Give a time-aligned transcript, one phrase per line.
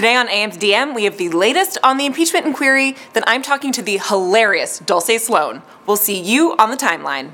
[0.00, 2.96] Today on AM to DM, we have the latest on the impeachment inquiry.
[3.12, 5.60] Then I'm talking to the hilarious Dulce Sloan.
[5.86, 7.32] We'll see you on the timeline.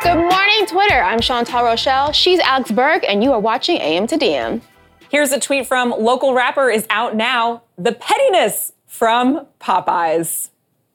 [0.00, 1.02] Good morning, Twitter.
[1.02, 2.12] I'm Chantal Rochelle.
[2.12, 4.60] She's Alex Berg, and you are watching AM to DM.
[5.08, 7.64] Here's a tweet from local rapper is out now.
[7.76, 10.51] The pettiness from Popeyes.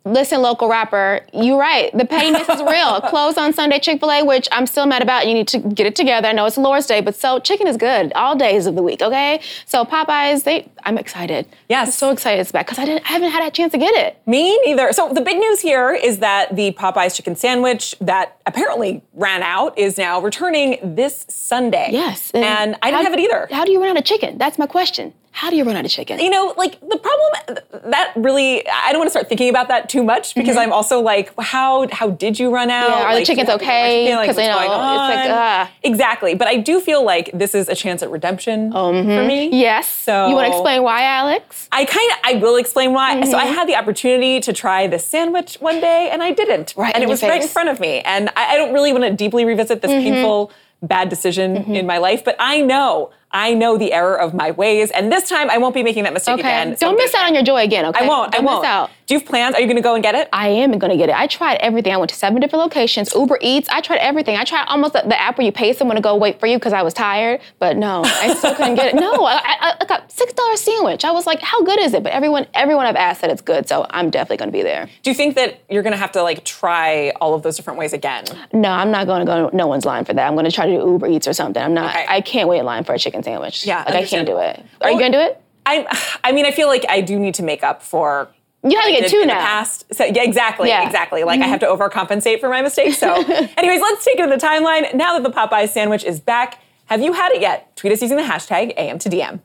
[0.07, 1.95] Listen, local rapper, you're right.
[1.97, 3.01] The pettiness is real.
[3.01, 5.27] Closed on Sunday Chick fil A, which I'm still mad about.
[5.27, 6.27] You need to get it together.
[6.27, 9.01] I know it's Lord's Day, but so chicken is good all days of the week,
[9.01, 9.41] okay?
[9.65, 11.45] So Popeyes, they, I'm excited.
[11.69, 11.87] Yes.
[11.87, 13.93] I'm so excited it's back because I didn't, I haven't had a chance to get
[13.95, 14.17] it.
[14.25, 14.91] Me neither.
[14.93, 19.77] So the big news here is that the Popeyes chicken sandwich that apparently ran out
[19.77, 21.89] is now returning this Sunday.
[21.91, 22.31] Yes.
[22.31, 23.47] And, I didn't how- have it either.
[23.51, 24.37] How do you run out of chicken?
[24.37, 25.13] That's my question.
[25.41, 26.19] How do you run out of chicken?
[26.19, 27.57] you know, like the problem
[27.95, 30.99] that really I don't want to start thinking about that too much because I'm also
[30.99, 32.89] like, how how did you run out?
[32.89, 32.99] Mm-hmm.
[33.01, 33.65] Yeah, are the chickens okay?
[33.65, 33.67] chicken?
[33.67, 35.71] Like, you know, it's like, ah.
[35.83, 36.33] exactly.
[36.35, 38.91] But I do feel like this is a chance at redemption for
[39.33, 39.39] me.
[39.67, 39.87] yes.
[40.07, 41.69] So you want to explain why, Alex?
[41.71, 43.09] I kind of I will explain why.
[43.23, 43.53] So I Mm-hmm.
[43.59, 46.73] had the opportunity to try this sandwich one day and I didn't.
[46.75, 48.01] Right and it was right in front of me.
[48.01, 49.87] And I, I don't really want to deeply revisit Mm-hmm.
[49.93, 50.51] this painful
[50.81, 54.89] bad decision in my life, but I know I know the error of my ways,
[54.91, 56.47] and this time I won't be making that mistake Okay.
[56.47, 56.77] again.
[56.79, 58.05] Don't miss out on your joy again, okay?
[58.05, 58.31] I won't.
[58.31, 58.61] Don't I won't.
[58.63, 58.89] miss out.
[59.05, 59.55] Do you have plans?
[59.55, 60.27] Are you going to go and get it?
[60.33, 61.15] I am going to get it.
[61.15, 61.93] I tried everything.
[61.93, 63.69] I went to seven different locations, Uber Eats.
[63.69, 64.35] I tried everything.
[64.35, 66.57] I tried almost the, the app where you pay someone to go wait for you
[66.57, 68.95] because I was tired, but no, I still couldn't get it.
[68.95, 71.05] No, I, I, I got six dollar sandwich.
[71.05, 72.03] I was like, how good is it?
[72.03, 74.89] But everyone, everyone I've asked said it's good, so I'm definitely going to be there.
[75.03, 77.79] Do you think that you're going to have to like try all of those different
[77.79, 78.25] ways again?
[78.51, 80.27] No, I'm not going to go no one's line for that.
[80.27, 81.61] I'm going to try to do Uber Eats or something.
[81.63, 81.91] I'm not.
[81.95, 82.05] Okay.
[82.09, 83.65] I can't wait in line for a chicken sandwich.
[83.65, 84.63] Yeah, like I can't do it.
[84.81, 85.41] Are you going to do it?
[85.65, 88.29] I, I mean, I feel like I do need to make up for.
[88.63, 89.39] You have to get two in the now.
[89.41, 89.85] past.
[89.93, 90.79] So, yeah, exactly, Yeah.
[90.79, 90.87] Mm-hmm.
[90.87, 91.23] exactly.
[91.23, 92.97] Like I have to overcompensate for my mistakes.
[92.97, 93.13] So,
[93.57, 94.93] anyways, let's take it to the timeline.
[94.95, 97.75] Now that the Popeyes sandwich is back, have you had it yet?
[97.75, 99.39] Tweet us using the hashtag AM to DM.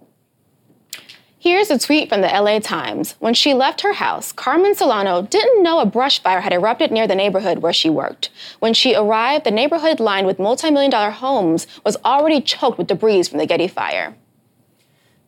[1.43, 3.17] Here's a tweet from the LA Times.
[3.19, 7.09] When she left her house, Carmen Solano didn't know a brush fire had erupted near
[7.09, 8.31] the neighborhood where she worked.
[8.61, 13.25] When she arrived, the neighborhood lined with multi-million dollar homes was already choked with debris
[13.25, 14.15] from the Getty fire.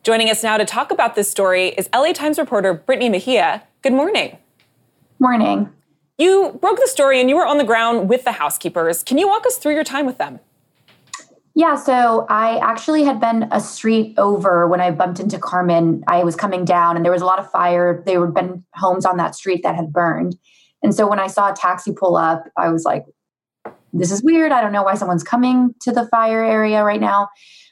[0.04, 3.64] Joining us now to talk about this story is LA Times reporter Brittany Mejia.
[3.82, 4.38] Good morning.
[5.18, 5.68] Morning.
[6.16, 9.02] You broke the story and you were on the ground with the housekeepers.
[9.02, 10.38] Can you walk us through your time with them?
[11.56, 16.02] Yeah, so I actually had been a street over when I bumped into Carmen.
[16.08, 18.02] I was coming down and there was a lot of fire.
[18.04, 20.36] There had been homes on that street that had burned.
[20.82, 23.04] And so when I saw a taxi pull up, I was like,
[23.92, 24.50] this is weird.
[24.50, 27.28] I don't know why someone's coming to the fire area right now.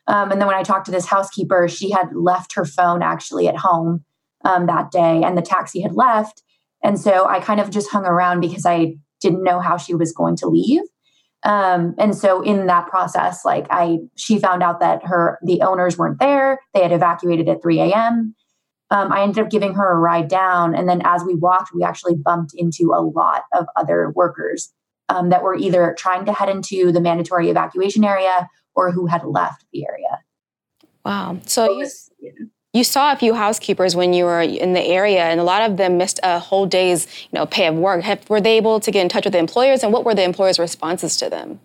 [0.07, 3.49] Um, and then when I talked to this housekeeper, she had left her phone actually
[3.49, 4.05] at home
[4.45, 6.43] um, that day and the taxi had left.
[6.85, 10.13] And so I kind of just hung around because I didn't know how she was
[10.13, 10.83] going to leave.
[11.45, 15.99] Um, and so in that process, like I, she found out that her, the owners
[15.99, 16.61] weren't there.
[16.73, 18.35] They had evacuated at 3 a.m.
[18.91, 20.75] Um, I ended up giving her a ride down.
[20.75, 24.73] And then as we walked, we actually bumped into a lot of other workers
[25.09, 29.25] um, that were either trying to head into the mandatory evacuation area or who had
[29.25, 30.21] left the area.
[31.05, 31.39] Wow.
[31.47, 31.89] So you,
[32.73, 35.77] you saw a few housekeepers when you were in the area, and a lot of
[35.77, 38.03] them missed a whole day's, you know, pay of work.
[38.03, 40.23] Have, were they able to get in touch with the employers, and what were the
[40.23, 41.61] employers' responses to them?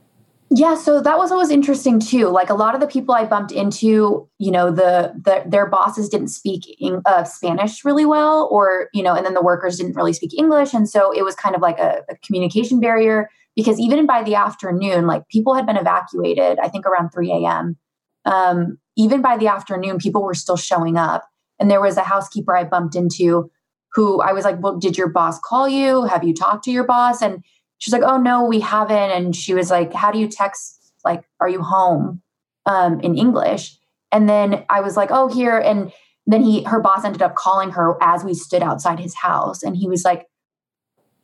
[0.50, 2.29] Yeah, so that was always interesting too.
[2.29, 6.07] Like a lot of the people I bumped into, you know, the, the their bosses
[6.07, 9.96] didn't speak Eng- uh, Spanish really well, or you know, and then the workers didn't
[9.96, 13.29] really speak English, and so it was kind of like a, a communication barrier.
[13.56, 17.75] Because even by the afternoon, like people had been evacuated, I think around three a.m.
[18.23, 22.56] Um, even by the afternoon, people were still showing up, and there was a housekeeper
[22.56, 23.50] I bumped into
[23.94, 26.03] who I was like, "Well, did your boss call you?
[26.03, 27.44] Have you talked to your boss?" and
[27.78, 30.94] she's like, "Oh no, we haven't." And she was like, "How do you text?
[31.06, 32.22] Like, are you home?"
[32.66, 33.78] Um, in English.
[34.12, 35.91] And then I was like, "Oh, here." And
[36.25, 39.78] then he, her boss, ended up calling her as we stood outside his house, and
[39.78, 40.28] he was like,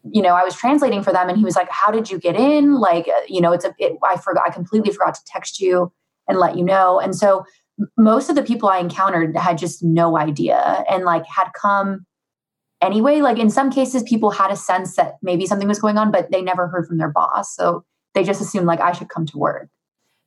[0.03, 2.35] "You know, I was translating for them, and he was like, "How did you get
[2.35, 2.79] in?
[2.79, 3.73] Like, uh, you know, it's a.
[3.79, 4.43] It, I forgot.
[4.47, 5.91] I completely forgot to text you
[6.27, 7.45] and let you know." And so
[7.97, 12.05] most of the people I encountered had just no idea, and like had come
[12.81, 13.21] anyway.
[13.21, 16.31] Like in some cases, people had a sense that maybe something was going on, but
[16.31, 17.55] they never heard from their boss.
[17.55, 17.83] So
[18.13, 19.69] they just assumed like I should come to work.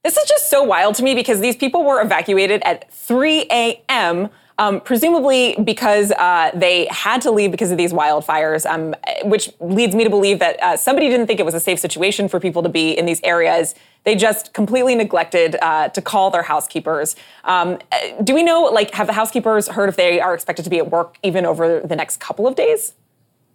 [0.02, 4.28] This is just so wild to me because these people were evacuated at 3 a.m.
[4.58, 8.94] Um, presumably because uh, they had to leave because of these wildfires, um,
[9.24, 12.28] which leads me to believe that uh, somebody didn't think it was a safe situation
[12.28, 13.74] for people to be in these areas.
[14.06, 17.16] They just completely neglected uh, to call their housekeepers.
[17.42, 17.78] Um,
[18.22, 20.92] do we know, like, have the housekeepers heard if they are expected to be at
[20.92, 22.94] work even over the next couple of days?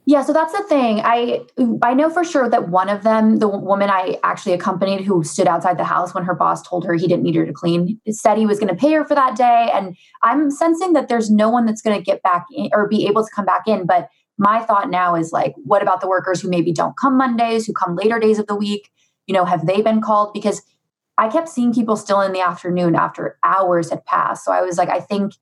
[0.05, 0.99] Yeah, so that's the thing.
[1.05, 1.45] I
[1.83, 5.47] I know for sure that one of them, the woman I actually accompanied who stood
[5.47, 8.37] outside the house when her boss told her he didn't need her to clean, said
[8.37, 11.49] he was going to pay her for that day and I'm sensing that there's no
[11.49, 14.09] one that's going to get back in or be able to come back in, but
[14.39, 17.73] my thought now is like what about the workers who maybe don't come Mondays, who
[17.73, 18.89] come later days of the week?
[19.27, 20.61] You know, have they been called because
[21.17, 24.43] I kept seeing people still in the afternoon after hours had passed.
[24.43, 25.33] So I was like I think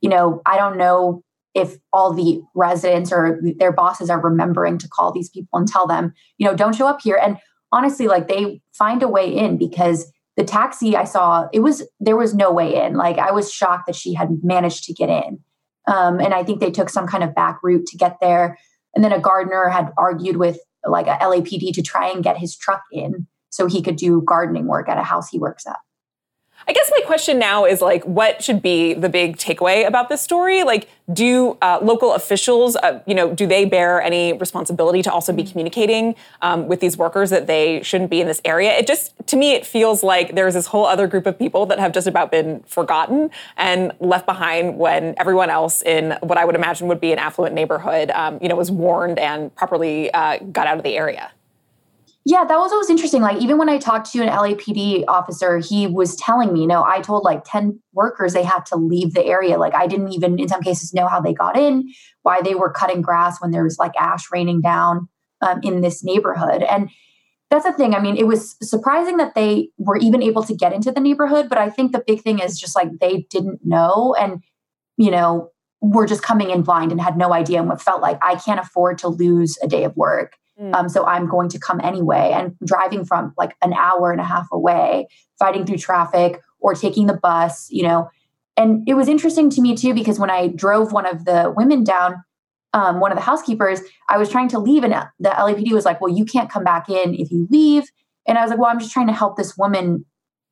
[0.00, 1.22] you know, I don't know
[1.54, 5.86] if all the residents or their bosses are remembering to call these people and tell
[5.86, 7.18] them, you know, don't show up here.
[7.20, 7.38] And
[7.72, 12.16] honestly, like they find a way in because the taxi I saw, it was there
[12.16, 12.94] was no way in.
[12.94, 15.40] Like I was shocked that she had managed to get in.
[15.86, 18.58] Um, and I think they took some kind of back route to get there.
[18.94, 22.56] And then a gardener had argued with like a LAPD to try and get his
[22.56, 25.78] truck in so he could do gardening work at a house he works at.
[26.68, 30.20] I guess my question now is like, what should be the big takeaway about this
[30.20, 30.62] story?
[30.62, 35.32] Like, do uh, local officials, uh, you know, do they bear any responsibility to also
[35.32, 35.50] be mm-hmm.
[35.50, 38.72] communicating um, with these workers that they shouldn't be in this area?
[38.72, 41.78] It just, to me, it feels like there's this whole other group of people that
[41.78, 46.54] have just about been forgotten and left behind when everyone else in what I would
[46.54, 50.66] imagine would be an affluent neighborhood, um, you know, was warned and properly uh, got
[50.66, 51.32] out of the area.
[52.26, 53.22] Yeah, that was always interesting.
[53.22, 56.84] Like even when I talked to an LAPD officer, he was telling me, you know,
[56.84, 59.58] I told like 10 workers they had to leave the area.
[59.58, 61.90] Like I didn't even in some cases know how they got in,
[62.22, 65.08] why they were cutting grass when there was like ash raining down
[65.40, 66.62] um, in this neighborhood.
[66.62, 66.90] And
[67.50, 67.94] that's the thing.
[67.94, 71.48] I mean, it was surprising that they were even able to get into the neighborhood,
[71.48, 74.42] but I think the big thing is just like they didn't know and
[75.00, 75.50] you know,
[75.80, 78.60] were just coming in blind and had no idea and what felt like I can't
[78.60, 80.74] afford to lose a day of work Mm.
[80.74, 82.32] Um, so I'm going to come anyway.
[82.34, 85.06] And driving from like an hour and a half away,
[85.38, 88.08] fighting through traffic or taking the bus, you know.
[88.56, 91.82] And it was interesting to me too, because when I drove one of the women
[91.82, 92.22] down,
[92.72, 96.00] um, one of the housekeepers, I was trying to leave, and the LAPD was like,
[96.00, 97.84] Well, you can't come back in if you leave.
[98.28, 100.04] And I was like, Well, I'm just trying to help this woman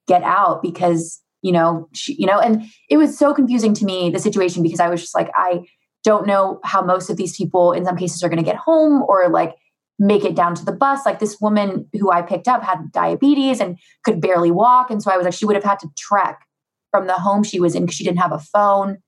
[0.09, 4.11] get out because, you know, she, you know, and it was so confusing to me,
[4.11, 5.67] the situation, because I was just like, I
[6.03, 9.03] don't know how most of these people in some cases are going to get home
[9.07, 9.55] or like
[9.99, 11.05] make it down to the bus.
[11.05, 14.91] Like this woman who I picked up had diabetes and could barely walk.
[14.91, 16.47] And so I was like, she would have had to trek
[16.91, 18.99] from the home she was in because she didn't have a phone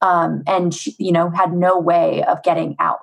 [0.00, 3.00] um, and she, you know, had no way of getting out.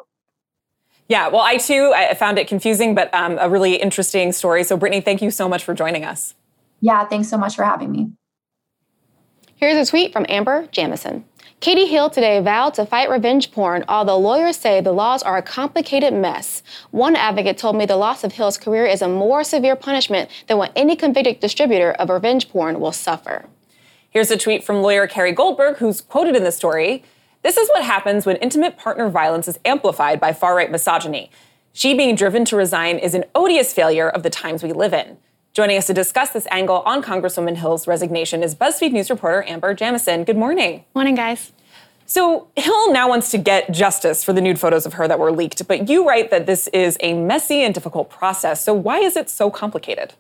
[1.10, 4.64] Yeah, well, I too I found it confusing, but um, a really interesting story.
[4.66, 6.34] So, Brittany, thank you so much for joining us.
[6.82, 8.12] Yeah, thanks so much for having me.
[9.58, 11.26] Here's a tweet from Amber Jamieson.
[11.62, 15.42] Katie Hill today vowed to fight revenge porn, although lawyers say the laws are a
[15.42, 16.62] complicated mess.
[16.92, 20.60] One advocate told me the loss of Hill's career is a more severe punishment than
[20.60, 23.46] what any convicted distributor of revenge porn will suffer.
[24.12, 27.04] Here's a tweet from lawyer Carrie Goldberg, who's quoted in the story.
[27.42, 31.32] This is what happens when intimate partner violence is amplified by far right misogyny.
[31.74, 35.18] She being driven to resign is an odious failure of the times we live in.
[35.58, 39.74] Joining us to discuss this angle on Congresswoman Hill's resignation is BuzzFeed News reporter Amber
[39.74, 40.24] Jamieson.
[40.24, 40.86] Good morning.
[40.94, 41.52] Morning, guys.
[42.06, 45.32] So, Hill now wants to get justice for the nude photos of her that were
[45.32, 48.64] leaked, but you write that this is a messy and difficult process.
[48.64, 50.14] So, why is it so complicated?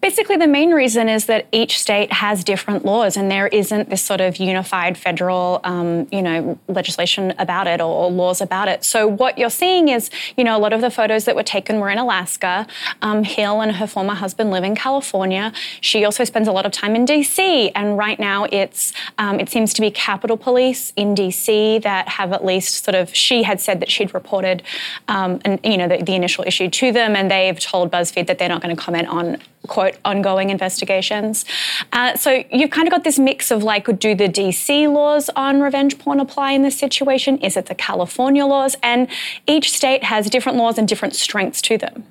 [0.00, 4.02] Basically, the main reason is that each state has different laws, and there isn't this
[4.02, 8.82] sort of unified federal, um, you know, legislation about it or, or, laws about it.
[8.82, 10.08] So what you're seeing is,
[10.38, 12.66] you know, a lot of the photos that were taken were in Alaska.
[13.02, 15.52] Um, Hill and her former husband live in California.
[15.82, 17.70] She also spends a lot of time in D.C.
[17.74, 21.78] And right now, it's um, it seems to be Capitol Police in D.C.
[21.80, 23.14] that have at least sort of.
[23.14, 24.62] She had said that she'd reported,
[25.08, 28.38] um, and you know, the, the initial issue to them, and they've told BuzzFeed that
[28.38, 29.36] they're not going to comment on
[29.66, 31.44] quote ongoing investigations.
[31.92, 35.60] Uh, so you've kind of got this mix of like, do the DC laws on
[35.60, 37.38] revenge porn apply in this situation?
[37.38, 38.76] Is it the California laws?
[38.82, 39.08] And
[39.46, 42.04] each state has different laws and different strengths to them.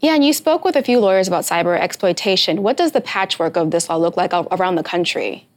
[0.00, 2.62] Yeah, and you spoke with a few lawyers about cyber exploitation.
[2.62, 5.48] What does the patchwork of this law look like around the country?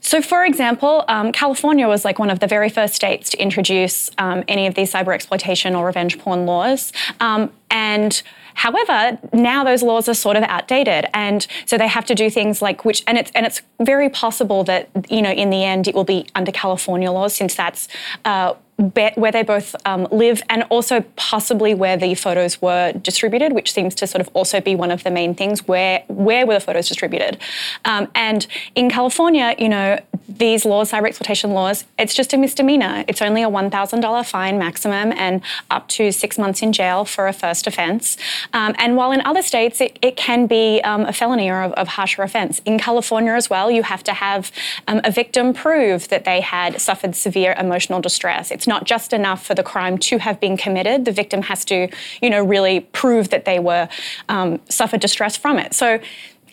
[0.00, 4.10] So, for example, um, California was like one of the very first states to introduce
[4.16, 6.92] um, any of these cyber exploitation or revenge porn laws.
[7.20, 8.22] Um, and
[8.54, 12.62] However, now those laws are sort of outdated, and so they have to do things
[12.62, 15.94] like which, and it's and it's very possible that you know in the end it
[15.94, 17.88] will be under California laws since that's.
[18.24, 23.72] Uh, where they both um, live and also possibly where the photos were distributed, which
[23.72, 25.68] seems to sort of also be one of the main things.
[25.68, 27.38] Where where were the photos distributed?
[27.84, 33.04] Um, and in California, you know, these laws, cyber exploitation laws, it's just a misdemeanor.
[33.08, 37.32] It's only a $1,000 fine maximum and up to six months in jail for a
[37.32, 38.16] first offence.
[38.52, 41.88] Um, and while in other states it, it can be um, a felony or of,
[41.88, 44.52] harsher offence, in California as well, you have to have
[44.86, 48.50] um, a victim prove that they had suffered severe emotional distress.
[48.50, 51.04] It's not just enough for the crime to have been committed.
[51.04, 51.88] The victim has to,
[52.22, 53.88] you know, really prove that they were
[54.28, 55.74] um, suffered distress from it.
[55.74, 55.98] So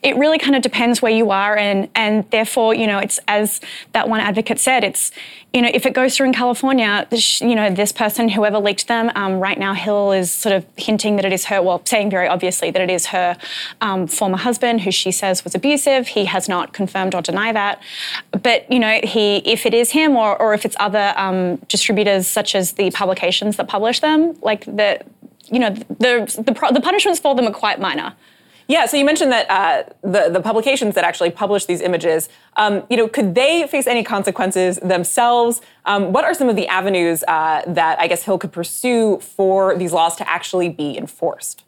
[0.04, 3.60] it really kind of depends where you are and and therefore you know it's as
[3.94, 5.12] that one advocate said it's
[5.54, 7.08] you know if it goes through in california
[7.39, 11.16] you know this person whoever leaked them um, right now hill is sort of hinting
[11.16, 13.38] that it is her well saying very obviously that it is her
[13.82, 16.08] um, former husband who she says was abusive.
[16.08, 17.82] He has not confirmed or denied that.
[18.32, 22.27] But you know he if it is him or, or if it's other um, distributors
[22.27, 25.01] such as the publications that publish them like the
[25.51, 28.13] you know the the, the punishments for them are quite minor
[28.68, 32.84] yeah, so you mentioned that uh, the the publications that actually publish these images, um,
[32.90, 35.62] you know, could they face any consequences themselves?
[35.86, 39.78] Um, what are some of the avenues uh, that I guess Hill could pursue for
[39.78, 41.64] these laws to actually be enforced?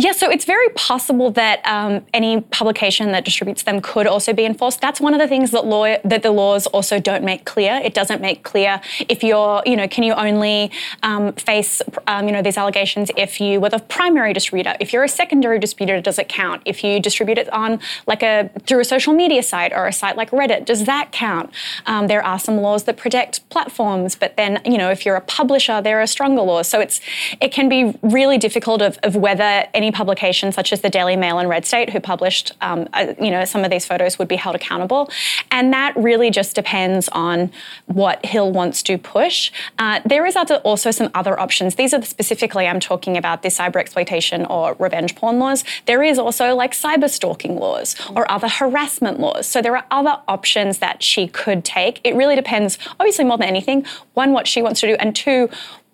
[0.00, 4.44] Yeah, so it's very possible that um, any publication that distributes them could also be
[4.44, 4.80] enforced.
[4.80, 7.80] That's one of the things that law that the laws also don't make clear.
[7.82, 10.70] It doesn't make clear if you're, you know, can you only
[11.02, 14.76] um, face, um, you know, these allegations if you were the primary distributor.
[14.78, 16.62] If you're a secondary distributor, does it count?
[16.64, 20.16] If you distribute it on like a through a social media site or a site
[20.16, 21.50] like Reddit, does that count?
[21.86, 25.20] Um, there are some laws that protect platforms, but then, you know, if you're a
[25.20, 26.68] publisher, there are stronger laws.
[26.68, 27.00] So it's
[27.40, 31.38] it can be really difficult of, of whether any publications such as the Daily Mail
[31.38, 34.36] and Red State, who published, um, uh, you know, some of these photos, would be
[34.36, 35.10] held accountable.
[35.50, 37.50] And that really just depends on
[37.86, 39.50] what Hill wants to push.
[39.78, 41.74] Uh, there is also some other options.
[41.74, 45.64] These are specifically I'm talking about the cyber exploitation or revenge porn laws.
[45.86, 49.46] There is also like cyber stalking laws or other harassment laws.
[49.46, 52.00] So there are other options that she could take.
[52.04, 55.48] It really depends, obviously, more than anything, one, what she wants to do, and two,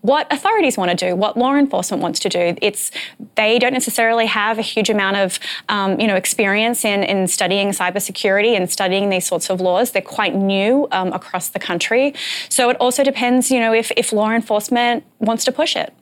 [0.04, 2.54] what authorities want to do, what law enforcement wants to do.
[2.60, 2.90] It's
[3.36, 7.70] they don't necessarily have a huge amount of um, you know experience in in studying
[7.70, 9.92] cybersecurity and studying these sorts of laws.
[9.92, 12.12] They're quite new um, across the country,
[12.50, 15.94] so it also depends you know if if law enforcement wants to push it.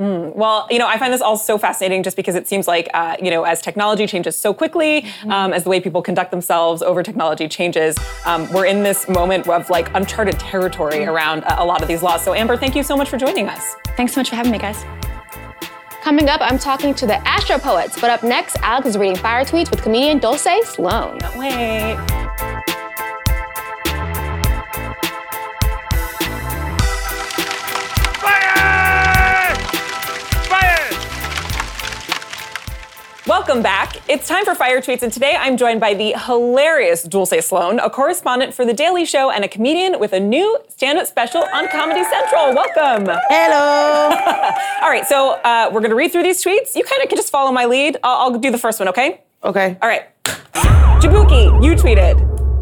[0.00, 0.34] Mm.
[0.34, 3.16] Well, you know, I find this all so fascinating just because it seems like, uh,
[3.22, 5.30] you know, as technology changes so quickly, mm-hmm.
[5.30, 9.46] um, as the way people conduct themselves over technology changes, um, we're in this moment
[9.48, 11.10] of like uncharted territory mm-hmm.
[11.10, 12.24] around a, a lot of these laws.
[12.24, 13.76] So, Amber, thank you so much for joining us.
[13.96, 14.84] Thanks so much for having me, guys.
[16.02, 18.00] Coming up, I'm talking to the Astro Poets.
[18.00, 21.18] But up next, Alex is reading fire tweets with comedian Dulce Sloan.
[21.36, 22.21] Wait.
[33.32, 33.96] Welcome back.
[34.10, 37.88] It's time for Fire Tweets, and today I'm joined by the hilarious Dulce Sloan, a
[37.88, 41.66] correspondent for The Daily Show and a comedian with a new stand up special on
[41.68, 42.54] Comedy Central.
[42.54, 43.06] Welcome.
[43.30, 44.14] Hello.
[44.82, 46.76] All right, so uh, we're going to read through these tweets.
[46.76, 47.96] You kind of can just follow my lead.
[48.04, 49.22] I'll, I'll do the first one, okay?
[49.42, 49.78] Okay.
[49.80, 50.02] All right.
[50.24, 52.20] Jabuki, you tweeted,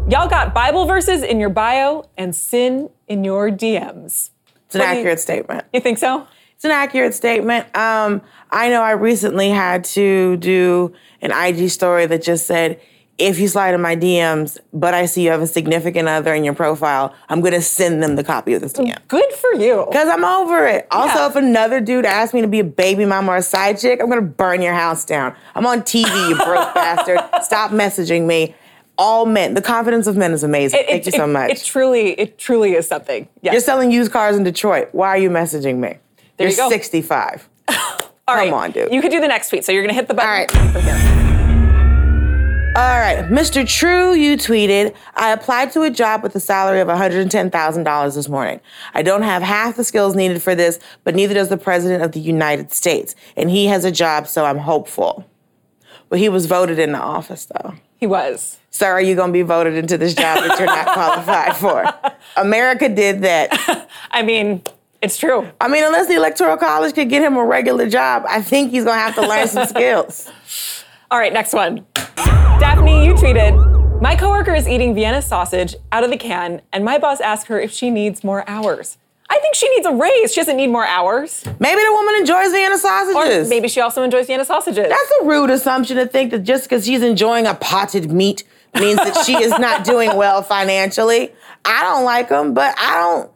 [0.09, 4.29] Y'all got Bible verses in your bio and sin in your DMs.
[4.67, 5.65] It's an what accurate you, statement.
[5.73, 6.25] You think so?
[6.61, 7.75] It's an accurate statement.
[7.75, 8.21] Um,
[8.51, 12.81] I know I recently had to do an IG story that just said,
[13.17, 16.43] if you slide in my DMs, but I see you have a significant other in
[16.43, 18.97] your profile, I'm gonna send them the copy of this DM.
[19.07, 19.85] Good for you.
[19.87, 20.87] Because I'm over it.
[20.91, 21.27] Also, yeah.
[21.27, 24.09] if another dude asks me to be a baby mama or a side chick, I'm
[24.09, 25.35] gonna burn your house down.
[25.55, 27.19] I'm on TV, you broke bastard.
[27.43, 28.55] Stop messaging me.
[28.97, 29.53] All men.
[29.53, 30.79] The confidence of men is amazing.
[30.81, 31.51] It, Thank it, you so it, much.
[31.51, 33.27] It truly, it truly is something.
[33.41, 33.53] Yes.
[33.53, 34.89] You're selling used cars in Detroit.
[34.91, 35.97] Why are you messaging me?
[36.37, 36.69] There You're you go.
[36.69, 37.49] 65.
[38.31, 38.53] All Come right.
[38.53, 38.93] on, dude.
[38.93, 39.65] You could do the next tweet.
[39.65, 40.29] So you're going to hit the button.
[40.29, 41.31] All right.
[42.73, 43.67] All right, Mr.
[43.67, 48.61] True, you tweeted, I applied to a job with a salary of $110,000 this morning.
[48.93, 52.13] I don't have half the skills needed for this, but neither does the President of
[52.13, 53.13] the United States.
[53.35, 55.29] And he has a job, so I'm hopeful.
[56.07, 57.73] But he was voted into office, though.
[57.97, 58.57] He was.
[58.69, 61.85] So are you going to be voted into this job that you're not qualified for?
[62.37, 63.89] America did that.
[64.11, 64.63] I mean,
[65.01, 65.47] it's true.
[65.59, 68.83] I mean, unless the Electoral College could get him a regular job, I think he's
[68.83, 70.29] gonna have to learn some skills.
[71.11, 71.85] All right, next one.
[72.15, 76.97] Daphne, you tweeted, my coworker is eating Vienna sausage out of the can, and my
[76.97, 78.97] boss asked her if she needs more hours.
[79.29, 80.33] I think she needs a raise.
[80.33, 81.45] She doesn't need more hours.
[81.59, 83.47] Maybe the woman enjoys Vienna sausages.
[83.47, 84.89] Or maybe she also enjoys Vienna sausages.
[84.89, 88.43] That's a rude assumption to think that just because she's enjoying a potted meat
[88.77, 91.31] means that she is not doing well financially.
[91.63, 93.31] I don't like them, but I don't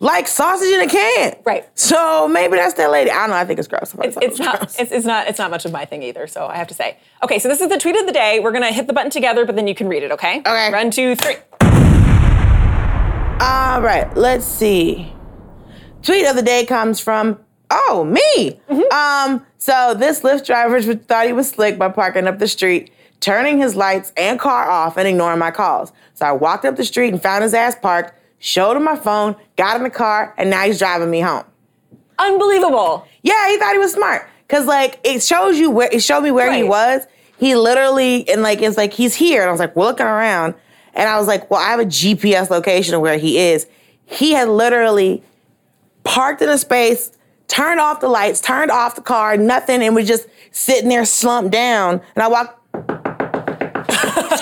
[0.00, 1.36] like sausage in a can.
[1.44, 1.68] Right.
[1.78, 3.10] So maybe that's that lady.
[3.10, 3.36] I don't know.
[3.36, 3.94] I think it's gross.
[4.02, 4.62] It's, it's not.
[4.62, 5.28] It's, it's, not.
[5.28, 6.26] It's not much of my thing either.
[6.26, 6.98] So I have to say.
[7.22, 7.38] Okay.
[7.38, 8.40] So this is the tweet of the day.
[8.40, 10.10] We're gonna hit the button together, but then you can read it.
[10.10, 10.40] Okay.
[10.40, 10.72] Okay.
[10.72, 11.36] Run two, three.
[13.40, 14.08] All right.
[14.16, 15.12] Let's see.
[16.02, 17.38] Tweet of the day comes from
[17.70, 18.60] oh me.
[18.70, 19.30] Mm-hmm.
[19.30, 19.46] Um.
[19.58, 22.90] So this Lyft driver thought he was slick by parking up the street,
[23.20, 25.92] turning his lights and car off, and ignoring my calls.
[26.14, 29.36] So I walked up the street and found his ass parked showed him my phone,
[29.56, 31.44] got in the car, and now he's driving me home.
[32.18, 33.06] Unbelievable.
[33.22, 34.28] Yeah, he thought he was smart.
[34.48, 37.06] Cause like it shows you where it showed me where he was.
[37.38, 39.42] He literally and like it's like he's here.
[39.42, 40.54] And I was like, we're looking around.
[40.92, 43.68] And I was like, well, I have a GPS location of where he is.
[44.06, 45.22] He had literally
[46.02, 47.12] parked in a space,
[47.46, 51.52] turned off the lights, turned off the car, nothing, and was just sitting there slumped
[51.52, 52.00] down.
[52.16, 52.59] And I walked,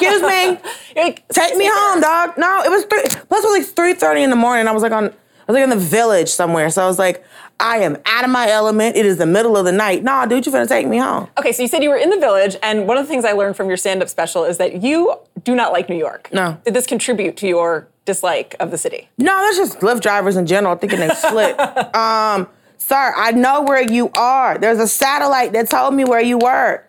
[0.01, 2.37] excuse me, take me home, dog.
[2.39, 4.67] No, it was three, plus it was like three thirty in the morning.
[4.69, 5.11] I was like on, I
[5.47, 6.71] was like in the village somewhere.
[6.71, 7.25] So I was like,
[7.61, 8.97] I am out of my element.
[8.97, 10.05] It is the middle of the night.
[10.05, 11.29] Nah, dude, you finna take me home.
[11.39, 13.33] Okay, so you said you were in the village, and one of the things I
[13.33, 16.29] learned from your stand up special is that you do not like New York.
[16.33, 16.59] No.
[16.65, 19.09] Did this contribute to your dislike of the city?
[19.19, 21.59] No, that's just Lyft drivers in general thinking they slick.
[21.97, 24.57] um, sir, I know where you are.
[24.59, 26.85] There's a satellite that told me where you were.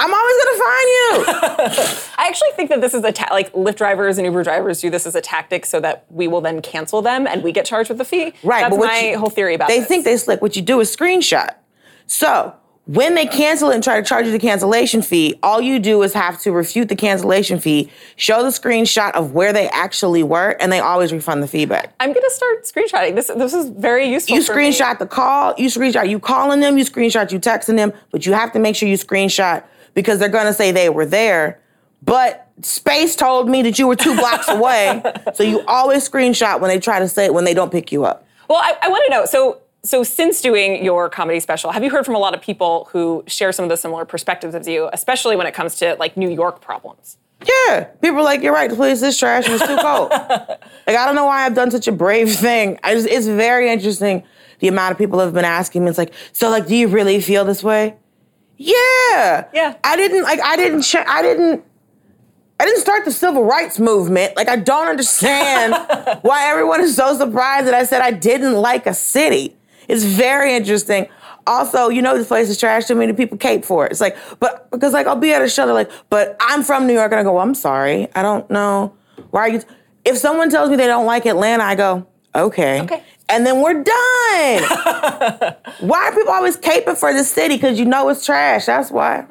[0.00, 1.94] I'm always gonna find you.
[2.18, 4.90] I actually think that this is a ta- like Lyft drivers and Uber drivers do
[4.90, 7.90] this as a tactic so that we will then cancel them and we get charged
[7.90, 8.32] with a fee.
[8.44, 9.72] Right, That's but my you- whole theory about it.
[9.74, 9.88] they this.
[9.88, 10.40] think they slick.
[10.40, 11.54] What you do is screenshot.
[12.06, 12.54] So
[12.86, 16.02] when they cancel it and try to charge you the cancellation fee, all you do
[16.02, 20.56] is have to refute the cancellation fee, show the screenshot of where they actually were,
[20.60, 21.92] and they always refund the feedback.
[22.00, 23.14] I'm gonna start screenshotting.
[23.14, 24.36] This this is very useful.
[24.36, 24.70] You for me.
[24.70, 28.32] screenshot the call, you screenshot you calling them, you screenshot you texting them, but you
[28.32, 29.64] have to make sure you screenshot
[29.98, 31.60] because they're gonna say they were there.
[32.04, 35.02] But space told me that you were two blocks away.
[35.34, 38.04] So you always screenshot when they try to say it when they don't pick you
[38.04, 38.24] up.
[38.48, 39.24] Well, I, I want to know.
[39.26, 42.88] So, so since doing your comedy special, have you heard from a lot of people
[42.92, 46.16] who share some of the similar perspectives as you, especially when it comes to like
[46.16, 47.16] New York problems?
[47.44, 48.70] Yeah, people are like, you're right.
[48.70, 50.10] The place is trash and it's too cold.
[50.10, 52.78] like I don't know why I've done such a brave thing.
[52.84, 54.22] I just, it's very interesting
[54.60, 55.90] the amount of people have been asking me.
[55.90, 57.96] It's like, so like, do you really feel this way?
[58.58, 59.46] Yeah.
[59.54, 59.76] Yeah.
[59.84, 60.40] I didn't like.
[60.40, 60.82] I didn't.
[60.82, 61.64] Ch- I didn't.
[62.60, 64.34] I didn't start the civil rights movement.
[64.36, 65.72] Like I don't understand
[66.22, 69.56] why everyone is so surprised that I said I didn't like a city.
[69.86, 71.06] It's very interesting.
[71.46, 72.86] Also, you know this place is trash.
[72.86, 73.92] Too many people cape for it.
[73.92, 76.86] It's like, but because like I'll be at a show, they're like, but I'm from
[76.88, 78.92] New York, and I go, well, I'm sorry, I don't know.
[79.30, 79.62] Why are you?
[80.04, 83.02] If someone tells me they don't like Atlanta, I go, okay, Okay.
[83.28, 83.84] And then we're done.
[85.80, 87.54] why are people always caping for the city?
[87.56, 88.66] Because you know it's trash.
[88.66, 89.26] That's why.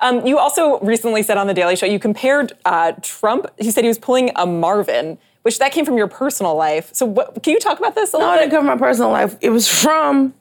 [0.00, 3.46] Um, you also recently said on the Daily Show you compared uh, Trump.
[3.60, 6.90] You said he was pulling a Marvin, which that came from your personal life.
[6.94, 8.56] So, what, can you talk about this a No, little it didn't bit?
[8.56, 9.36] come from my personal life.
[9.40, 10.34] It was from,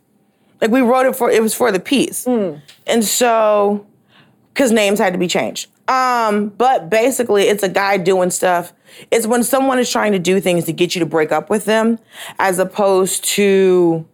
[0.61, 2.27] like, we wrote it for, it was for the piece.
[2.27, 3.85] And so,
[4.53, 5.69] because names had to be changed.
[5.89, 8.73] Um, but basically, it's a guy doing stuff.
[9.11, 11.65] It's when someone is trying to do things to get you to break up with
[11.65, 11.99] them,
[12.39, 14.05] as opposed to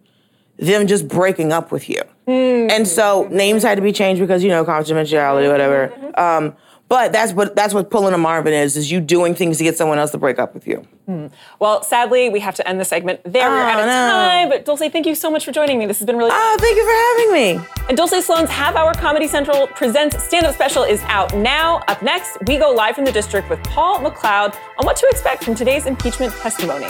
[0.58, 2.00] them just breaking up with you.
[2.26, 5.92] And so names had to be changed because you know confidentiality, whatever.
[6.18, 6.54] Um,
[6.88, 9.76] but that's what that's what pulling a Marvin is: is you doing things to get
[9.76, 10.86] someone else to break up with you.
[11.06, 11.26] Hmm.
[11.58, 13.50] Well, sadly, we have to end the segment there.
[13.50, 13.92] We're Oh, out of no.
[13.92, 14.48] time.
[14.48, 15.86] But Dulce, thank you so much for joining me.
[15.86, 16.30] This has been really.
[16.32, 17.66] Oh, thank you for having me.
[17.88, 21.82] And Dulce Sloan's Half Hour Comedy Central Presents Stand Up Special is out now.
[21.88, 25.44] Up next, we go live from the district with Paul McLeod on what to expect
[25.44, 26.86] from today's impeachment testimony.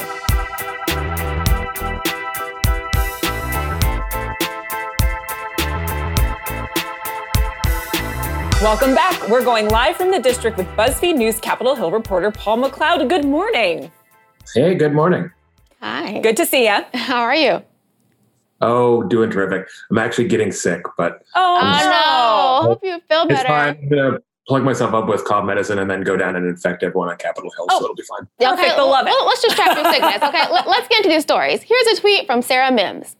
[8.65, 9.29] Welcome back.
[9.29, 13.07] We're going live from the district with BuzzFeed News Capitol Hill reporter Paul McLeod.
[13.07, 13.91] Good morning.
[14.55, 15.29] Hey, good morning.
[15.83, 16.19] Hi.
[16.21, 16.79] Good to see you.
[16.95, 17.61] How are you?
[18.61, 19.67] Oh, doing terrific.
[19.91, 22.69] I'm actually getting sick, but Oh, Oh no.
[22.69, 23.47] Hope you feel it's better.
[23.47, 23.77] fine.
[23.83, 27.09] I'm gonna plug myself up with cough medicine and then go down and infect everyone
[27.09, 27.77] on Capitol Hill, Oh.
[27.77, 28.27] so it'll be fine.
[28.53, 29.11] Okay, they'll love it.
[29.11, 30.49] Well, let's distract your sickness, okay?
[30.51, 31.61] Let, us get into these stories.
[31.61, 33.15] Here's a tweet from Sarah Mimms.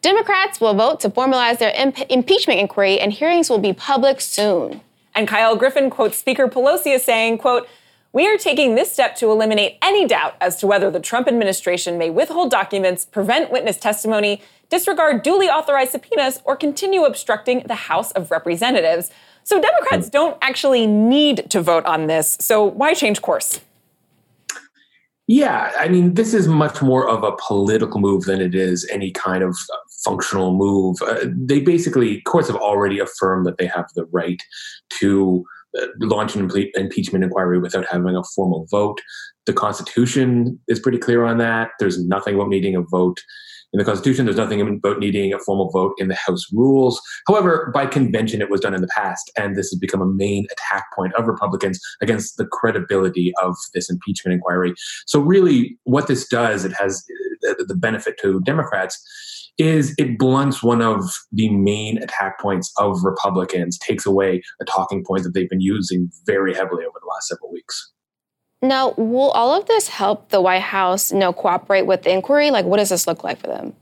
[0.00, 4.80] Democrats will vote to formalize their imp- impeachment inquiry, and hearings will be public soon.
[5.14, 7.68] And Kyle Griffin quotes Speaker Pelosi as saying, quote,
[8.12, 11.98] we are taking this step to eliminate any doubt as to whether the Trump administration
[11.98, 18.12] may withhold documents, prevent witness testimony, disregard duly authorized subpoenas, or continue obstructing the House
[18.12, 19.10] of Representatives.
[19.44, 20.12] So Democrats hmm.
[20.12, 22.38] don't actually need to vote on this.
[22.40, 23.60] So why change course?
[25.26, 29.10] Yeah, I mean, this is much more of a political move than it is any
[29.10, 29.58] kind of
[30.04, 30.96] functional move.
[31.02, 34.42] Uh, they basically, courts have already affirmed that they have the right
[35.00, 35.44] to
[35.78, 39.00] uh, launch an impeachment inquiry without having a formal vote.
[39.46, 41.70] The Constitution is pretty clear on that.
[41.78, 43.22] There's nothing about needing a vote
[43.72, 44.24] in the Constitution.
[44.24, 47.00] There's nothing about needing a formal vote in the House rules.
[47.26, 50.46] However, by convention, it was done in the past, and this has become a main
[50.50, 54.74] attack point of Republicans against the credibility of this impeachment inquiry.
[55.06, 57.04] So, really, what this does, it has
[57.56, 59.02] the benefit to Democrats.
[59.58, 65.04] Is it blunts one of the main attack points of Republicans, takes away a talking
[65.04, 67.92] point that they've been using very heavily over the last several weeks.
[68.62, 72.50] Now, will all of this help the White House, you know, cooperate with the inquiry?
[72.50, 73.74] Like, what does this look like for them?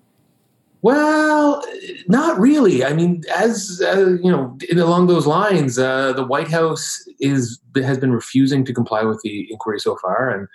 [0.82, 1.64] Well,
[2.06, 2.84] not really.
[2.84, 7.98] I mean, as uh, you know, along those lines, uh, the White House is has
[7.98, 10.48] been refusing to comply with the inquiry so far, and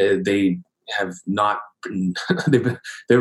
[0.00, 0.60] uh, they
[0.96, 1.58] have not.
[2.48, 3.16] they've they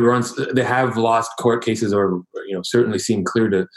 [0.53, 3.67] They have lost court cases, or you know, certainly seem clear to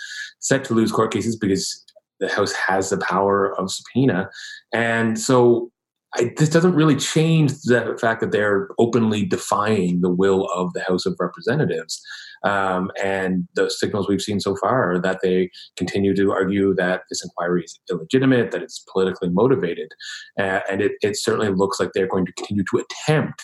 [0.41, 1.85] set to lose court cases because
[2.21, 4.29] the House has the power of subpoena,
[4.73, 5.71] and so
[6.15, 10.83] I, this doesn't really change the fact that they're openly defying the will of the
[10.83, 12.01] House of Representatives.
[12.45, 17.03] Um, and the signals we've seen so far are that they continue to argue that
[17.11, 19.91] this inquiry is illegitimate, that it's politically motivated.
[20.39, 23.43] Uh, and it, it, certainly looks like they're going to continue to attempt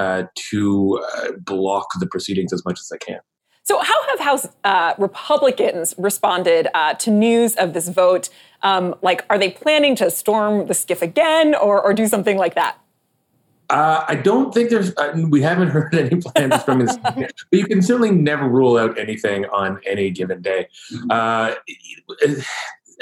[0.00, 3.20] uh, to uh, block the proceedings as much as they can.
[3.64, 8.30] So, how have House uh, Republicans responded uh, to news of this vote?
[8.62, 12.54] Um, like, are they planning to storm the SCIF again or, or do something like
[12.54, 12.78] that?
[13.68, 14.96] Uh, I don't think there's.
[14.96, 18.98] Uh, we haven't heard any plans from this, but you can certainly never rule out
[18.98, 20.68] anything on any given day.
[21.10, 21.54] Uh,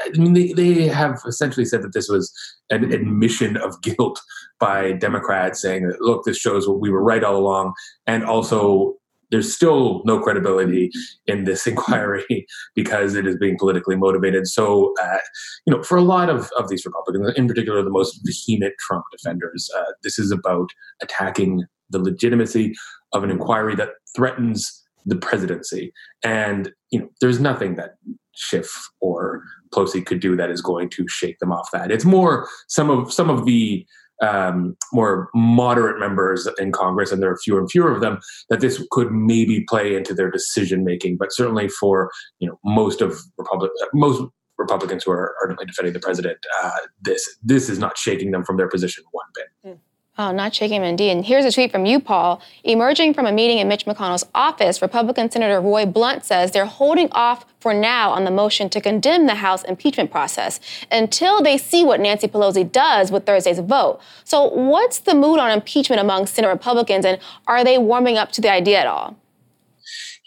[0.01, 2.33] I mean, they, they have essentially said that this was
[2.71, 4.21] an admission of guilt
[4.61, 7.75] by Democrats, saying that look, this shows what we were right all along,
[8.07, 8.95] and also
[9.31, 10.91] there's still no credibility
[11.27, 14.47] in this inquiry because it is being politically motivated.
[14.47, 15.19] So, uh,
[15.67, 19.05] you know, for a lot of, of these Republicans, in particular the most vehement Trump
[19.13, 20.71] defenders, uh, this is about
[21.03, 22.75] attacking the legitimacy
[23.13, 25.93] of an inquiry that threatens the presidency.
[26.23, 27.95] And, you know, there's nothing that
[28.39, 29.43] Schiff or
[29.75, 31.91] Pelosi could do that is going to shake them off that.
[31.91, 33.85] It's more some of some of the
[34.23, 38.19] um, more moderate members in Congress, and there are fewer and fewer of them,
[38.51, 41.17] that this could maybe play into their decision making.
[41.19, 44.23] But certainly for you know most of Republic, most
[44.57, 46.71] Republicans who are ardently defending the president, uh,
[47.01, 49.73] this this is not shaking them from their position one bit.
[49.73, 49.79] Mm.
[50.21, 51.13] Oh, not shaking indeed.
[51.13, 52.43] And here's a tweet from you, Paul.
[52.65, 57.09] Emerging from a meeting in Mitch McConnell's office, Republican Senator Roy Blunt says they're holding
[57.13, 60.59] off for now on the motion to condemn the House impeachment process
[60.91, 64.01] until they see what Nancy Pelosi does with Thursday's vote.
[64.25, 68.41] So, what's the mood on impeachment among Senate Republicans, and are they warming up to
[68.41, 69.17] the idea at all?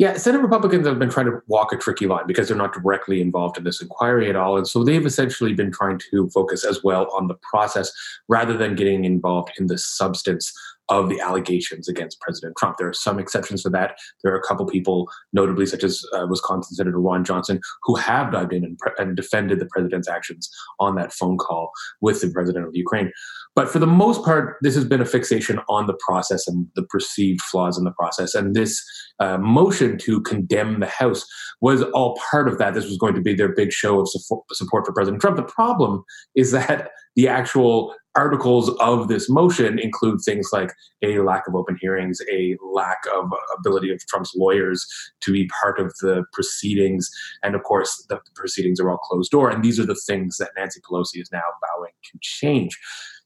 [0.01, 3.21] Yeah, Senate Republicans have been trying to walk a tricky line because they're not directly
[3.21, 4.57] involved in this inquiry at all.
[4.57, 7.91] And so they've essentially been trying to focus as well on the process
[8.27, 10.51] rather than getting involved in the substance
[10.89, 12.77] of the allegations against President Trump.
[12.77, 13.95] There are some exceptions to that.
[14.23, 18.31] There are a couple people, notably such as uh, Wisconsin Senator Ron Johnson, who have
[18.31, 22.31] dived in and, pre- and defended the president's actions on that phone call with the
[22.31, 23.11] president of Ukraine.
[23.55, 26.83] But for the most part, this has been a fixation on the process and the
[26.83, 28.33] perceived flaws in the process.
[28.33, 28.81] And this
[29.19, 31.25] uh, motion to condemn the House
[31.59, 32.73] was all part of that.
[32.73, 35.35] This was going to be their big show of support for President Trump.
[35.35, 41.47] The problem is that the actual articles of this motion include things like a lack
[41.47, 44.85] of open hearings, a lack of ability of Trump's lawyers
[45.21, 47.09] to be part of the proceedings,
[47.43, 49.49] and of course, the proceedings are all closed door.
[49.49, 52.77] And these are the things that Nancy Pelosi is now vowing to change.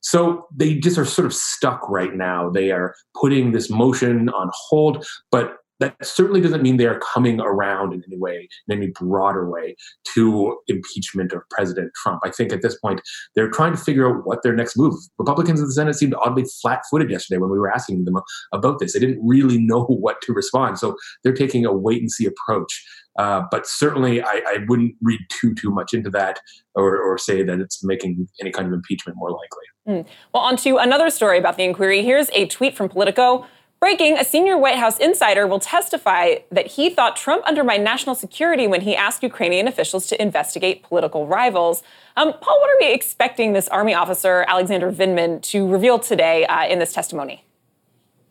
[0.05, 2.47] So they just are sort of stuck right now.
[2.47, 7.41] They are putting this motion on hold, but that certainly doesn't mean they are coming
[7.41, 9.75] around in any way, in any broader way,
[10.13, 12.21] to impeachment of President Trump.
[12.23, 13.01] I think at this point,
[13.35, 14.93] they're trying to figure out what their next move.
[15.17, 18.17] Republicans in the Senate seemed oddly flat footed yesterday when we were asking them
[18.53, 18.93] about this.
[18.93, 20.77] They didn't really know what to respond.
[20.77, 22.85] So they're taking a wait and see approach.
[23.17, 26.37] Uh, but certainly, I, I, wouldn't read too too much into that,
[26.75, 29.63] or, or, say that it's making any kind of impeachment more likely.
[29.87, 30.05] Mm.
[30.33, 32.01] Well, on to another story about the inquiry.
[32.01, 33.45] Here's a tweet from Politico.
[33.79, 38.65] Breaking, a senior White House insider will testify that he thought Trump undermined national security
[38.67, 41.83] when he asked Ukrainian officials to investigate political rivals.
[42.17, 46.65] Um, Paul, what are we expecting this Army officer, Alexander Vindman, to reveal today uh,
[46.65, 47.43] in this testimony?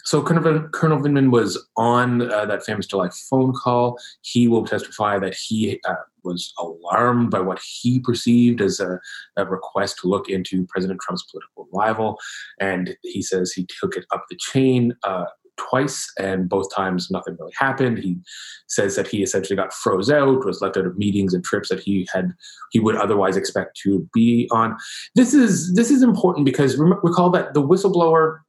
[0.05, 3.99] So Colonel, Colonel Vindman was on uh, that famous July phone call.
[4.23, 9.01] He will testify that he uh, was alarmed by what he perceived as a,
[9.37, 12.19] a, request to look into President Trump's political rival,
[12.61, 14.95] and he says he took it up the chain.
[15.05, 15.25] Uh,
[15.57, 17.99] twice, and both times nothing really happened.
[17.99, 18.19] He
[18.67, 21.81] says that he essentially got froze out, was left out of meetings and trips that
[21.81, 22.33] he had
[22.73, 24.77] he would otherwise expect to be on.
[25.15, 28.41] This is this is important because recall that the whistleblower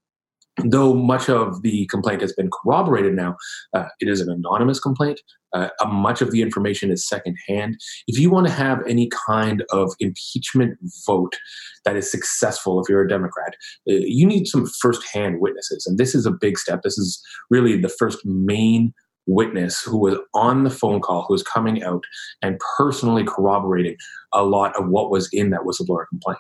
[0.63, 3.35] though much of the complaint has been corroborated now,
[3.73, 5.19] uh, it is an anonymous complaint.
[5.53, 7.77] Uh, much of the information is secondhand.
[8.07, 11.37] If you want to have any kind of impeachment vote
[11.85, 13.55] that is successful, if you're a Democrat,
[13.89, 15.85] uh, you need some firsthand witnesses.
[15.85, 16.81] And this is a big step.
[16.83, 18.93] This is really the first main
[19.27, 22.03] witness who was on the phone call, who was coming out
[22.41, 23.95] and personally corroborating
[24.33, 26.39] a lot of what was in that whistleblower complaint.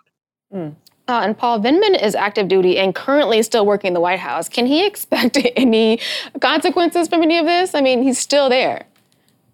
[0.53, 0.75] Mm.
[1.07, 4.49] Uh, and Paul Vindman is active duty and currently still working in the White House.
[4.49, 5.99] Can he expect any
[6.41, 7.75] consequences from any of this?
[7.75, 8.85] I mean, he's still there.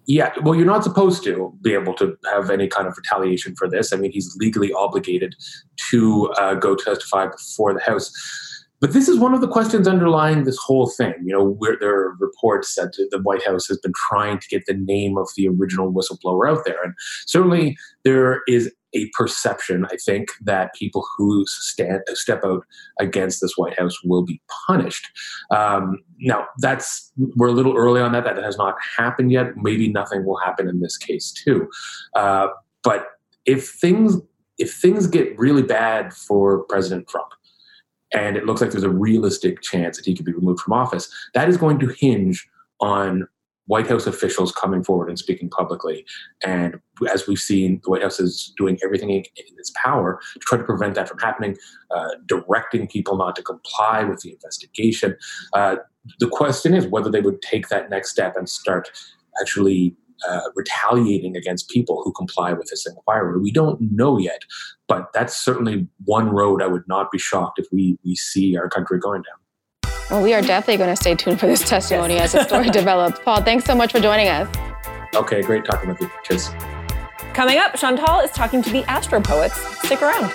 [0.06, 3.68] Yeah, well, you're not supposed to be able to have any kind of retaliation for
[3.68, 3.92] this.
[3.92, 5.36] I mean, he's legally obligated
[5.90, 8.12] to uh, go testify before the House.
[8.80, 11.14] But this is one of the questions underlying this whole thing.
[11.22, 14.66] You know, where there are reports that the White House has been trying to get
[14.66, 16.82] the name of the original whistleblower out there.
[16.82, 16.94] And
[17.26, 22.64] certainly there is a perception, I think, that people who stand step out
[23.00, 25.08] against this White House will be punished.
[25.50, 28.24] Um, now, that's we're a little early on that.
[28.24, 29.56] That has not happened yet.
[29.56, 31.68] Maybe nothing will happen in this case too.
[32.14, 32.48] Uh,
[32.82, 33.06] but
[33.46, 34.16] if things
[34.58, 37.32] if things get really bad for President Trump,
[38.12, 41.08] and it looks like there's a realistic chance that he could be removed from office,
[41.34, 42.46] that is going to hinge
[42.80, 43.26] on
[43.72, 46.04] White House officials coming forward and speaking publicly.
[46.44, 46.78] And
[47.10, 49.24] as we've seen, the White House is doing everything in
[49.56, 51.56] its power to try to prevent that from happening,
[51.90, 55.16] uh, directing people not to comply with the investigation.
[55.54, 55.76] Uh,
[56.20, 58.90] the question is whether they would take that next step and start
[59.40, 59.96] actually
[60.28, 63.40] uh, retaliating against people who comply with this inquiry.
[63.40, 64.42] We don't know yet,
[64.86, 68.68] but that's certainly one road I would not be shocked if we, we see our
[68.68, 69.41] country going down.
[70.12, 72.34] Well, we are definitely going to stay tuned for this testimony yes.
[72.34, 73.18] as the story develops.
[73.20, 74.46] Paul, thanks so much for joining us.
[75.14, 76.10] Okay, great talking with you.
[76.22, 76.50] Cheers.
[77.32, 79.56] Coming up, Chantal is talking to the Astro Poets.
[79.78, 80.30] Stick around.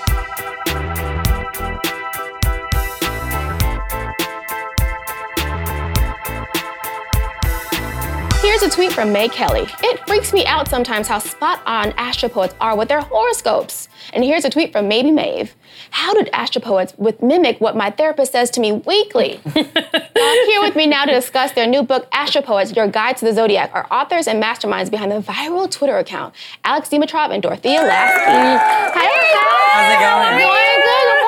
[8.47, 9.67] Here's a tweet from May Kelly.
[9.83, 13.89] It freaks me out sometimes how spot on astropoets are with their horoscopes.
[14.13, 15.53] And here's a tweet from Maybe Maeve.
[15.89, 19.41] How did astropoets with mimic what my therapist says to me weekly?
[19.53, 23.69] here with me now to discuss their new book, Astropoets, Your Guide to the Zodiac,
[23.73, 26.33] are authors and masterminds behind the viral Twitter account,
[26.63, 28.97] Alex Dimitrov and Dorothea Lasky.
[28.97, 29.17] Hey,
[29.73, 30.76] How's it going?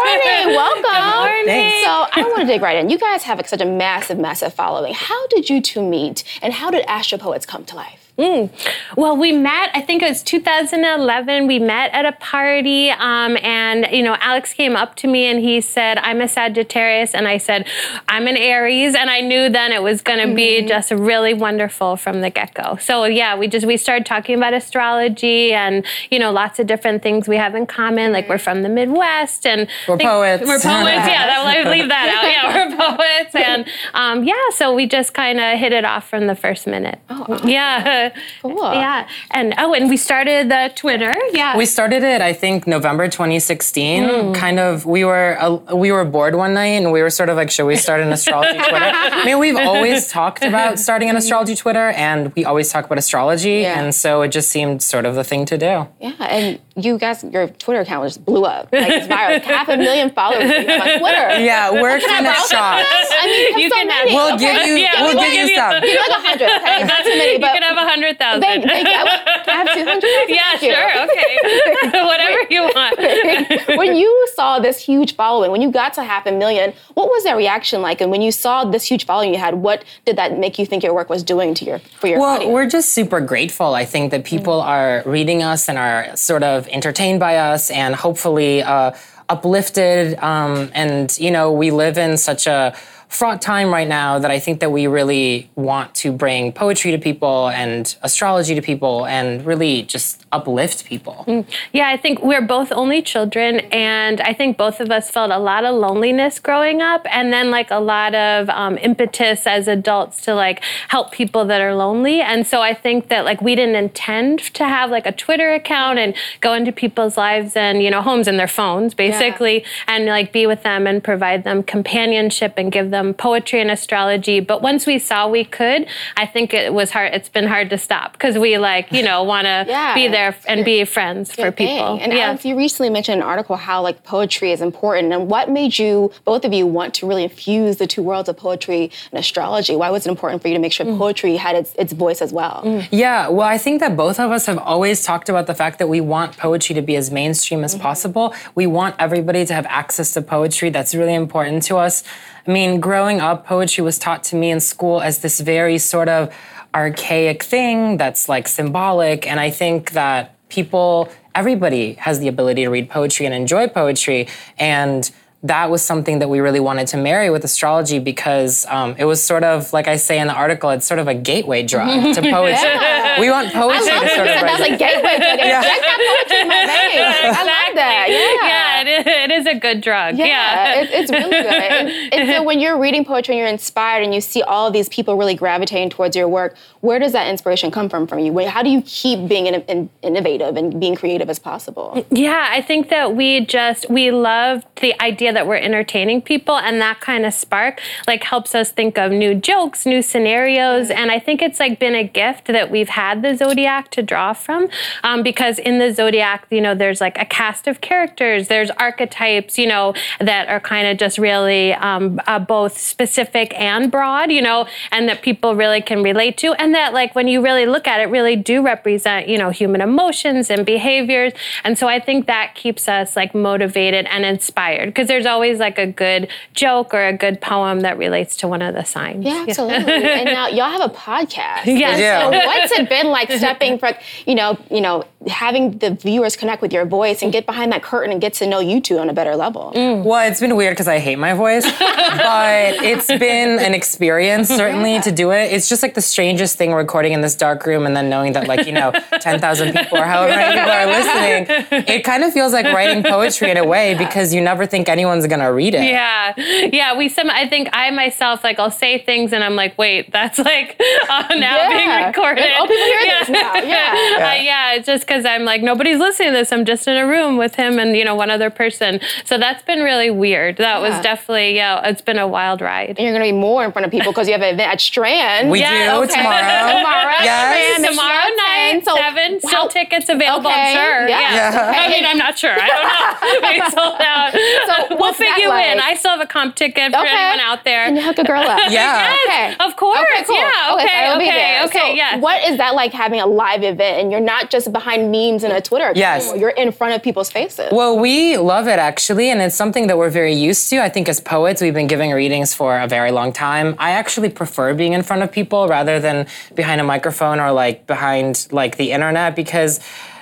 [0.10, 0.46] Doing good.
[0.46, 0.56] Good morning.
[0.56, 0.84] Welcome.
[0.84, 1.72] Good morning.
[1.84, 2.90] So I want to dig right in.
[2.90, 4.94] You guys have such a massive, massive following.
[4.94, 7.99] How did you two meet, and how did Astropoets come to life?
[8.20, 8.52] Mm.
[8.98, 11.48] Well, we met, I think it was 2011.
[11.48, 15.40] We met at a party, um, and, you know, Alex came up to me and
[15.40, 17.16] he said, I'm a Sagittarius.
[17.16, 17.66] And I said,
[18.10, 18.94] I'm an Aries.
[18.94, 20.36] And I knew then it was going to mm-hmm.
[20.36, 22.76] be just really wonderful from the get go.
[22.76, 27.02] So, yeah, we just, we started talking about astrology and, you know, lots of different
[27.02, 28.12] things we have in common.
[28.12, 30.44] Like we're from the Midwest and we're poets.
[30.46, 30.64] We're poets.
[30.64, 32.30] yeah, that, leave that out.
[32.30, 33.34] Yeah, we're poets.
[33.34, 37.00] And, um, yeah, so we just kind of hit it off from the first minute.
[37.10, 37.48] Oh, awesome.
[37.48, 38.09] yeah.
[38.42, 38.74] Cool.
[38.74, 39.08] Yeah.
[39.32, 41.14] And oh, and we started the Twitter.
[41.32, 41.58] Yeah.
[41.58, 44.04] We started it, I think, November 2016.
[44.04, 44.36] Mm.
[44.36, 47.38] Kind of, we were uh, we were bored one night, and we were sort of
[47.38, 48.92] like, should we start an astrology Twitter?
[48.94, 52.98] I mean, we've always talked about starting an astrology Twitter, and we always talk about
[52.98, 53.80] astrology, yeah.
[53.80, 55.88] and so it just seemed sort of the thing to do.
[56.00, 58.70] Yeah, and you guys, your Twitter account just blew up.
[58.72, 59.42] Like it's viral.
[59.42, 61.28] half a million followers on Twitter.
[61.50, 62.86] Yeah, we're kind of shocked.
[62.86, 64.12] I mean, you, you so can many.
[64.12, 64.58] Have, we'll okay.
[64.58, 64.76] give you.
[64.76, 65.82] Yeah, we'll, we'll give, give you some.
[65.82, 66.50] Give like a hundred.
[66.50, 67.38] Okay, not too many.
[67.40, 68.42] But you can have a hundred thousand.
[68.42, 68.94] Thank, thank you.
[68.94, 70.30] I, I have two hundred.
[70.30, 70.90] Yeah, sure.
[71.06, 73.78] Okay, whatever you want.
[73.78, 77.24] when you saw this huge following, when you got to half a million, what was
[77.24, 78.02] that reaction like?
[78.02, 80.84] And when you saw this huge following you had, what did that make you think
[80.84, 82.20] your work was doing to your for your?
[82.20, 82.54] Well, audience?
[82.54, 83.74] we're just super grateful.
[83.74, 84.70] I think that people mm-hmm.
[84.70, 88.92] are reading us and are sort of entertained by us and hopefully uh,
[89.28, 90.18] uplifted.
[90.20, 92.76] Um, and, you know, we live in such a
[93.08, 96.98] fraught time right now that I think that we really want to bring poetry to
[97.00, 101.26] people and astrology to people and really just uplift people.
[101.28, 101.46] Mm.
[101.74, 105.40] Yeah, I think we're both only children, and I think both of us felt a
[105.40, 110.22] lot of loneliness growing up, and then like a lot of um, impetus as adults
[110.26, 112.22] to like help people that are lonely.
[112.22, 116.00] And so I think that like we didn't intend to have like a Twitter account
[116.00, 119.68] and go into people's lives and you know homes and their phones basically, yeah.
[119.88, 124.40] and like be with them and provide them companionship and give them poetry and astrology.
[124.40, 125.88] But once we saw we could,
[126.18, 127.14] I think it was hard.
[127.14, 129.96] It's been hard to stop because we like you know want to yeah.
[129.96, 131.98] be there and be friends for people.
[132.02, 132.28] And yeah.
[132.28, 136.12] Alex, you recently mentioned an article how like poetry is important, and what made you
[136.26, 139.76] both of you want to really infuse the two worlds of poetry and astrology?
[139.76, 140.98] Why was it important for you to make sure mm.
[140.98, 142.62] poetry had its its voice as well?
[142.66, 142.88] Mm.
[142.92, 145.88] Yeah, well, I think that both of us have always talked about the fact that
[145.88, 147.84] we want poetry to be as mainstream as mm-hmm.
[147.84, 148.34] possible.
[148.56, 150.70] We want everybody to have access to poetry.
[150.70, 152.04] That's really important to us.
[152.48, 156.10] I mean, growing up, poetry was taught to me in school as this very sort
[156.10, 156.34] of
[156.74, 159.28] archaic thing that's like symbolic.
[159.28, 164.28] And I think that people, everybody has the ability to read poetry and enjoy poetry.
[164.58, 165.10] And
[165.44, 169.24] that was something that we really wanted to marry with astrology because um, it was
[169.24, 172.22] sort of like I say in the article, it's sort of a gateway drug to
[172.22, 172.70] poetry.
[172.70, 173.20] yeah.
[173.20, 174.42] We want poetry to sort of.
[174.42, 175.40] That's a gateway drug.
[175.50, 175.60] Yeah.
[175.60, 177.30] Inject that poetry in my veins.
[177.40, 177.76] exactly.
[177.76, 178.08] that.
[178.10, 178.48] Yeah.
[178.48, 180.18] yeah, it is, it is a good drug.
[180.18, 181.46] Yeah, Yeah, It, it's really good.
[181.46, 184.74] And, and so when you're reading poetry and you're inspired and you see all of
[184.74, 188.38] these people really gravitating towards your work, where does that inspiration come from from you?
[188.48, 192.06] How do you keep being in, in, innovative and being creative as possible?
[192.12, 196.82] Yeah, I think that we just we love the idea that we're entertaining people and
[196.82, 201.20] that kind of spark like helps us think of new jokes, new scenarios, and I
[201.20, 204.68] think it's like been a gift that we've had the zodiac to draw from
[205.04, 209.58] um, because in the zodiac, you know, there's like a cast of characters, there's archetypes,
[209.58, 214.42] you know, that are kind of just really um, uh, both specific and broad, you
[214.42, 217.88] know, and that people really can relate to, and that like when you really look
[217.88, 222.28] at it, really do represent, you know, human emotions and behaviors, and so I think
[222.28, 227.06] that keeps us like motivated and inspired because there's always like a good joke or
[227.08, 229.26] a good poem that relates to one of the signs.
[229.26, 229.92] Yeah, absolutely.
[229.94, 231.66] and now y'all have a podcast.
[231.80, 232.00] Yes.
[232.00, 232.24] Yeah.
[232.24, 233.94] So what's it been like stepping from,
[234.26, 237.84] you know, you know, having the viewers connect with your voice and get behind that
[237.84, 239.72] curtain and get to know you two on a better level?
[239.76, 245.00] Well, it's been weird because I hate my voice, but it's been an experience certainly
[245.02, 245.52] to do it.
[245.52, 248.48] It's just like the strangest thing recording in this dark room and then knowing that
[248.48, 251.86] like you know ten thousand people or however many people are listening.
[251.98, 255.28] It kind of feels like writing poetry in a way because you never think anyone's
[255.28, 255.84] gonna read it.
[255.84, 256.34] Yeah,
[256.72, 256.98] yeah.
[256.98, 257.30] We some.
[257.30, 260.80] I think I myself like I'll say things and I'm like, wait, that's like
[261.10, 261.70] uh, now Yeah.
[261.70, 262.42] being recorded.
[262.42, 263.56] Like, oh, people hear this now.
[263.56, 263.94] Yeah.
[264.16, 264.74] Uh, yeah.
[264.74, 266.52] It's just because I'm like nobody's listening to this.
[266.54, 269.00] I'm just in a room with him and you know one other person.
[269.26, 270.58] So that's been really weird.
[270.58, 271.82] That was definitely yeah.
[271.90, 272.90] It's been a wild ride.
[272.90, 274.72] And you're going to be more in front of people because you have an event
[274.72, 275.50] at Strand.
[275.50, 276.14] We Yeah, do okay.
[276.14, 276.70] tomorrow.
[276.80, 277.76] Tomorrow, Yes.
[277.78, 278.82] Strand, Tomorrow night.
[278.86, 279.40] So seven.
[279.42, 280.50] Still tickets available.
[280.52, 281.08] Okay, I'm sure.
[281.10, 281.20] yeah.
[281.20, 281.74] Yeah.
[281.76, 282.54] I mean, I'm not sure.
[282.54, 283.40] I don't know.
[283.50, 284.32] They sold out.
[284.34, 285.80] So we'll what's fit that you in.
[285.80, 287.10] I still have a comp ticket for Okay.
[287.10, 287.86] anyone out there.
[287.86, 288.60] Can you hook a girl up?
[288.70, 289.16] Yeah.
[289.26, 289.56] Okay.
[289.60, 290.00] Of course.
[290.00, 290.36] Okay, cool.
[290.36, 290.74] Yeah.
[290.76, 291.18] Okay, so Okay.
[291.18, 291.36] Be Okay.
[291.36, 291.64] there.
[291.66, 291.80] Okay.
[291.80, 292.18] So yeah.
[292.18, 295.54] What is that like having a live event and you're not just behind memes and
[295.54, 295.98] a Twitter account?
[295.98, 296.34] Yes.
[296.36, 297.70] You're in front of people's faces.
[297.72, 300.82] Well, we love it actually, and it's something that we're very used to.
[300.82, 303.76] I think as poets, we've been giving readings for a very long time.
[303.78, 307.88] I actually prefer being in front of people rather than behind a microphone or like
[307.88, 309.80] behind like the internet because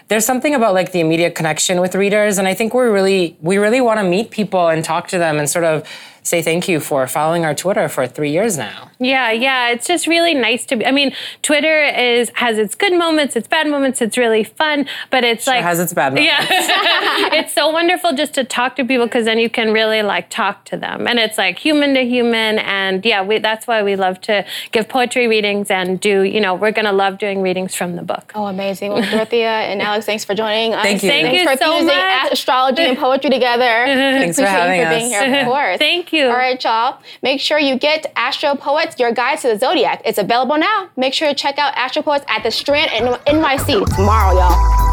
[0.07, 3.57] there's something about like the immediate connection with readers and I think we're really we
[3.57, 5.87] really want to meet people and talk to them and sort of
[6.27, 8.91] say thank you for following our Twitter for 3 years now.
[8.99, 10.85] Yeah, yeah, it's just really nice to be.
[10.85, 11.13] I mean,
[11.43, 14.01] Twitter is has its good moments, its bad moments.
[14.01, 16.31] It's really fun, but it's like has its bad moments.
[16.31, 16.45] Yeah,
[17.39, 20.65] it's so wonderful just to talk to people because then you can really like talk
[20.65, 22.57] to them, and it's like human to human.
[22.59, 26.23] And yeah, we, that's why we love to give poetry readings and do.
[26.23, 28.31] You know, we're gonna love doing readings from the book.
[28.33, 28.93] Oh, amazing.
[28.93, 30.83] Well, Dorothea and Alex, thanks for joining us.
[30.83, 31.09] Thank you.
[31.09, 32.31] Thank Thanks you for so fusing much.
[32.33, 33.63] astrology and poetry together.
[33.63, 35.21] Thanks for having you for being us.
[35.21, 35.77] here, of course.
[35.87, 36.16] Thank you.
[36.25, 36.99] All right, y'all.
[37.21, 40.01] Make sure you get Astro Poets, your guide to the zodiac.
[40.03, 40.89] It's available now.
[40.95, 44.87] Make sure to check out Astro Poets at the Strand in NYC tomorrow, y'all.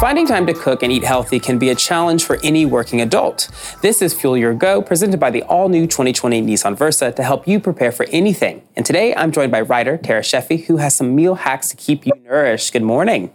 [0.00, 3.48] Finding time to cook and eat healthy can be a challenge for any working adult.
[3.80, 7.48] This is Fuel Your Go, presented by the all new 2020 Nissan Versa to help
[7.48, 8.60] you prepare for anything.
[8.76, 12.06] And today I'm joined by writer Tara Sheffy, who has some meal hacks to keep
[12.06, 12.72] you nourished.
[12.72, 13.32] Good morning.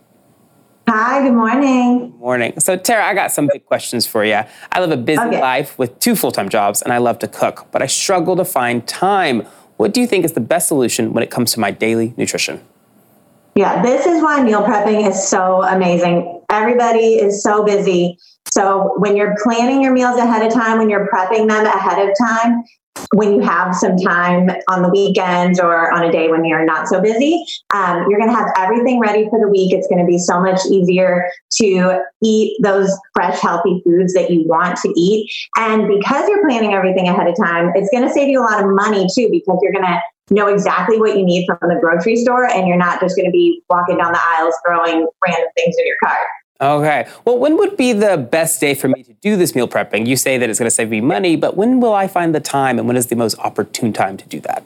[0.92, 2.10] Hi, good morning.
[2.10, 2.60] Good morning.
[2.60, 4.42] So, Tara, I got some big questions for you.
[4.72, 5.40] I live a busy Okay.
[5.40, 8.44] life with two full time jobs, and I love to cook, but I struggle to
[8.44, 9.46] find time.
[9.78, 12.60] What do you think is the best solution when it comes to my daily nutrition?
[13.54, 16.42] Yeah, this is why meal prepping is so amazing.
[16.50, 18.18] Everybody is so busy.
[18.54, 22.16] So when you're planning your meals ahead of time, when you're prepping them ahead of
[22.20, 22.64] time,
[23.14, 26.88] when you have some time on the weekends or on a day when you're not
[26.88, 29.74] so busy, um, you're going to have everything ready for the week.
[29.74, 31.30] It's going to be so much easier
[31.62, 35.32] to eat those fresh, healthy foods that you want to eat.
[35.58, 38.64] And because you're planning everything ahead of time, it's going to save you a lot
[38.64, 42.16] of money too, because you're going to know exactly what you need from the grocery
[42.16, 45.76] store and you're not just going to be walking down the aisles throwing random things
[45.80, 46.28] in your cart.
[46.62, 47.08] Okay.
[47.24, 50.06] Well, when would be the best day for me to do this meal prepping?
[50.06, 52.42] You say that it's going to save me money, but when will I find the
[52.42, 54.64] time and when is the most opportune time to do that?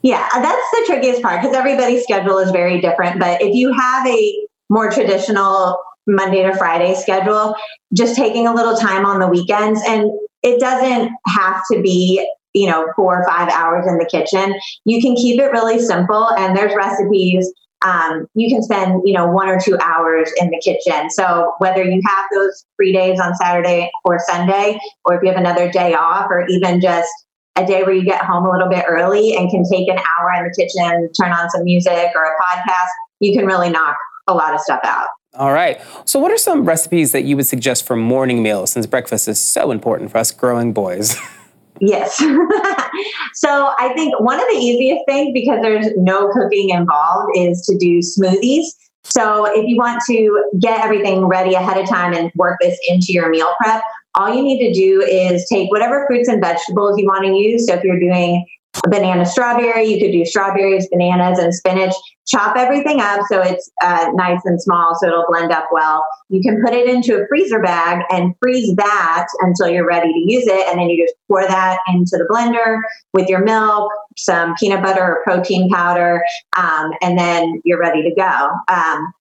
[0.00, 3.20] Yeah, uh, that's the trickiest part because everybody's schedule is very different.
[3.20, 7.54] But if you have a more traditional Monday to Friday schedule,
[7.92, 10.10] just taking a little time on the weekends, and
[10.42, 14.54] it doesn't have to be, you know, four or five hours in the kitchen.
[14.84, 17.50] You can keep it really simple, and there's recipes.
[17.84, 21.10] Um, you can spend, you know, one or two hours in the kitchen.
[21.10, 25.38] So whether you have those free days on Saturday or Sunday, or if you have
[25.38, 27.10] another day off, or even just
[27.56, 30.32] a day where you get home a little bit early and can take an hour
[30.38, 32.88] in the kitchen, turn on some music or a podcast,
[33.20, 35.08] you can really knock a lot of stuff out.
[35.34, 35.80] All right.
[36.04, 39.40] So, what are some recipes that you would suggest for morning meals since breakfast is
[39.40, 41.16] so important for us growing boys?
[41.80, 42.16] Yes.
[43.34, 47.76] so I think one of the easiest things, because there's no cooking involved, is to
[47.76, 48.64] do smoothies.
[49.02, 53.12] So if you want to get everything ready ahead of time and work this into
[53.12, 53.82] your meal prep,
[54.14, 57.66] all you need to do is take whatever fruits and vegetables you want to use.
[57.66, 58.46] So if you're doing
[58.88, 59.84] banana strawberry.
[59.84, 61.94] You could do strawberries, bananas, and spinach.
[62.26, 66.04] Chop everything up so it's uh, nice and small so it'll blend up well.
[66.30, 70.32] You can put it into a freezer bag and freeze that until you're ready to
[70.32, 70.66] use it.
[70.68, 72.78] And then you just pour that into the blender
[73.12, 76.22] with your milk, some peanut butter or protein powder,
[76.56, 78.50] um, and then you're ready to go.
[78.68, 79.12] Um,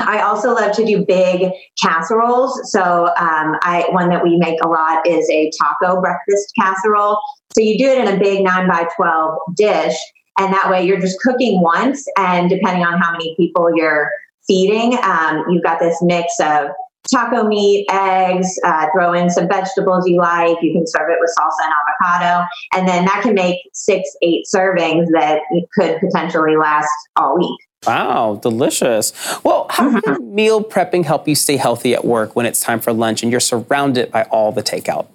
[0.00, 1.50] I also love to do big
[1.82, 2.70] casseroles.
[2.70, 7.18] So um, I one that we make a lot is a taco breakfast casserole.
[7.58, 9.96] So you do it in a big nine by twelve dish,
[10.38, 12.06] and that way you're just cooking once.
[12.16, 14.12] And depending on how many people you're
[14.46, 16.68] feeding, um, you've got this mix of
[17.12, 20.56] taco meat, eggs, uh, throw in some vegetables you like.
[20.62, 21.74] You can serve it with salsa and
[22.12, 22.46] avocado.
[22.74, 25.40] And then that can make six, eight servings that
[25.74, 27.58] could potentially last all week.
[27.86, 29.12] Wow, delicious.
[29.42, 30.14] Well, how mm-hmm.
[30.14, 33.32] can meal prepping help you stay healthy at work when it's time for lunch and
[33.32, 35.06] you're surrounded by all the takeout?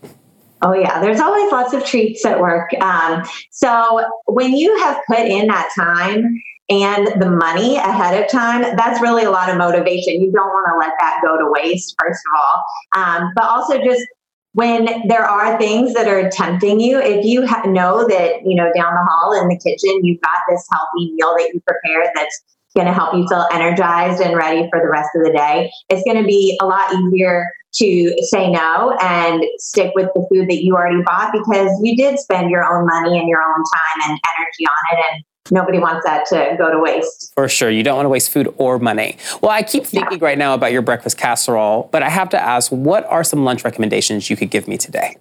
[0.64, 2.74] Oh, yeah, there's always lots of treats at work.
[2.82, 6.39] Um, so when you have put in that time,
[6.70, 10.22] and the money ahead of time, that's really a lot of motivation.
[10.22, 13.03] You don't want to let that go to waste, first of all.
[13.03, 14.01] Um, but also just
[14.53, 18.72] when there are things that are tempting you, if you ha- know that, you know,
[18.74, 22.43] down the hall in the kitchen, you've got this healthy meal that you prepared that's
[22.76, 26.03] going to help you feel energized and ready for the rest of the day, it's
[26.03, 30.63] going to be a lot easier to say no and stick with the food that
[30.63, 34.19] you already bought because you did spend your own money and your own time and
[34.38, 35.05] energy on it.
[35.11, 37.32] And nobody wants that to go to waste.
[37.34, 37.69] For sure.
[37.69, 39.17] You don't want to waste food or money.
[39.41, 40.26] Well, I keep thinking yeah.
[40.26, 43.63] right now about your breakfast casserole, but I have to ask what are some lunch
[43.63, 45.17] recommendations you could give me today?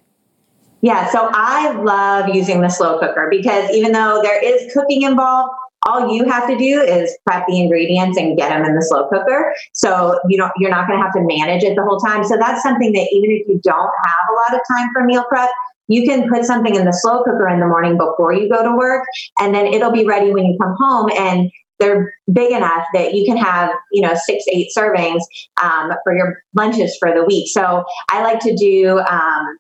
[0.83, 5.53] Yeah, so I love using the slow cooker because even though there is cooking involved,
[5.87, 9.09] all you have to do is prep the ingredients and get them in the slow
[9.09, 9.55] cooker.
[9.73, 12.25] So you don't you're not going to have to manage it the whole time.
[12.25, 15.25] So that's something that even if you don't have a lot of time for meal
[15.29, 15.51] prep,
[15.89, 18.77] you can put something in the slow cooker in the morning before you go to
[18.77, 19.05] work
[19.41, 23.25] and then it'll be ready when you come home and they're big enough that you
[23.25, 25.21] can have you know six eight servings
[25.63, 29.59] um, for your lunches for the week so i like to do um,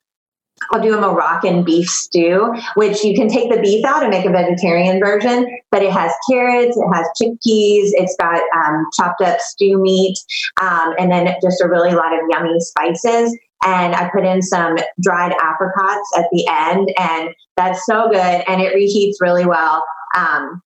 [0.72, 4.24] I'll do a Moroccan beef stew, which you can take the beef out and make
[4.24, 9.38] a vegetarian version, but it has carrots, it has chickpeas, it's got um, chopped up
[9.40, 10.16] stew meat,
[10.62, 13.38] um, and then just a really lot of yummy spices.
[13.64, 18.62] And I put in some dried apricots at the end, and that's so good, and
[18.62, 19.84] it reheats really well.
[20.16, 20.62] Um,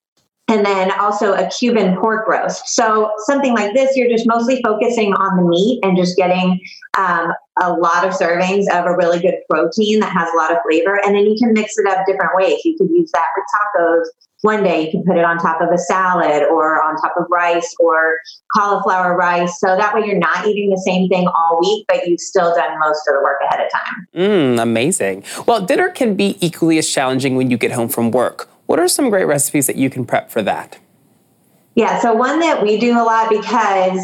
[0.48, 2.68] and then also a Cuban pork roast.
[2.68, 6.60] So something like this, you're just mostly focusing on the meat and just getting
[6.96, 7.32] um,
[7.62, 11.00] a lot of servings of a really good protein that has a lot of flavor.
[11.04, 12.60] And then you can mix it up different ways.
[12.64, 14.04] You could use that with tacos.
[14.42, 17.24] One day you can put it on top of a salad or on top of
[17.30, 18.18] rice or
[18.54, 19.58] cauliflower rice.
[19.58, 22.78] So that way you're not eating the same thing all week, but you've still done
[22.78, 24.06] most of the work ahead of time.
[24.14, 25.24] Mmm, amazing.
[25.46, 28.48] Well, dinner can be equally as challenging when you get home from work.
[28.66, 30.78] What are some great recipes that you can prep for that?
[31.74, 34.00] Yeah, so one that we do a lot because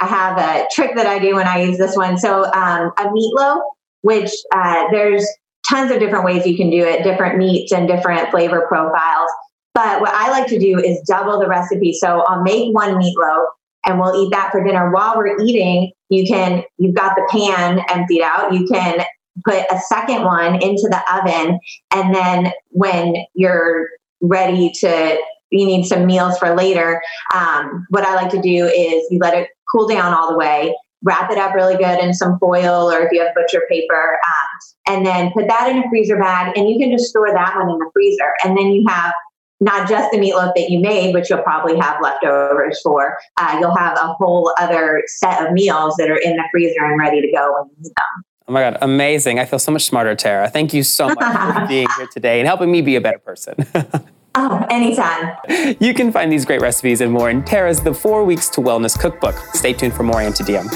[0.00, 2.18] I have a trick that I do when I use this one.
[2.18, 3.60] So um, a meatloaf,
[4.02, 5.26] which uh, there's
[5.68, 9.30] tons of different ways you can do it, different meats and different flavor profiles.
[9.74, 11.92] But what I like to do is double the recipe.
[11.92, 13.44] So I'll make one meatloaf
[13.86, 14.90] and we'll eat that for dinner.
[14.90, 18.52] While we're eating, you can, you've got the pan emptied out.
[18.52, 19.04] You can
[19.44, 21.58] put a second one into the oven.
[21.92, 23.88] And then when you're
[24.20, 25.18] ready to
[25.50, 27.00] you need some meals for later
[27.34, 30.74] um, what i like to do is you let it cool down all the way
[31.02, 34.94] wrap it up really good in some foil or if you have butcher paper um,
[34.94, 37.70] and then put that in a freezer bag and you can just store that one
[37.70, 39.12] in the freezer and then you have
[39.60, 43.16] not just the meatloaf that you made, which you'll probably have leftovers for.
[43.38, 46.98] Uh, you'll have a whole other set of meals that are in the freezer and
[46.98, 48.24] ready to go when you need them.
[48.46, 49.38] Oh my God, amazing.
[49.38, 50.50] I feel so much smarter, Tara.
[50.50, 53.54] Thank you so much for being here today and helping me be a better person.
[54.34, 55.36] oh, anytime.
[55.80, 58.98] You can find these great recipes and more in Tara's The Four Weeks to Wellness
[58.98, 59.36] Cookbook.
[59.54, 60.68] Stay tuned for more DM.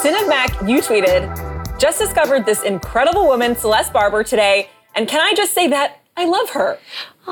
[0.00, 4.70] Synod Mac, you tweeted, just discovered this incredible woman, Celeste Barber, today.
[4.94, 6.78] And can I just say that I love her.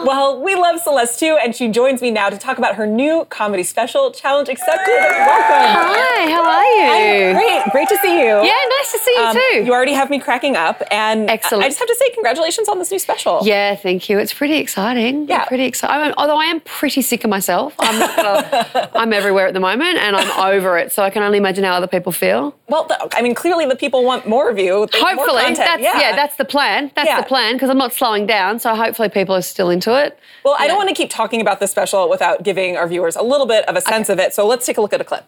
[0.04, 3.24] Well, we love Celeste too, and she joins me now to talk about her new
[3.30, 4.86] comedy special, Challenge Accepted.
[4.86, 5.56] Welcome.
[5.58, 7.28] Hi, how are you?
[7.30, 8.26] I'm great, great to see you.
[8.26, 9.64] Yeah, nice to see Um, too.
[9.66, 11.64] You already have me cracking up, and Excellent.
[11.64, 13.40] I I just have to say, congratulations on this new special.
[13.42, 14.18] Yeah, thank you.
[14.18, 15.28] It's pretty exciting.
[15.28, 15.40] Yeah.
[15.42, 16.14] I'm pretty exciting.
[16.16, 17.74] Although I am pretty sick of myself.
[17.78, 20.92] I'm, not gonna, I'm everywhere at the moment, and I'm over it.
[20.92, 22.54] So I can only imagine how other people feel.
[22.68, 24.86] Well, the, I mean, clearly the people want more of you.
[24.92, 26.14] They want more Hopefully, that's yeah.
[26.14, 26.90] that's the plan.
[26.94, 27.20] That's Yeah.
[27.20, 28.58] the plan because I'm not slowing down.
[28.58, 30.18] So hopefully, people are still into it.
[30.44, 33.22] Well, I don't want to keep talking about this special without giving our viewers a
[33.22, 34.34] little bit of a sense of it.
[34.34, 35.24] So let's take a look at a clip.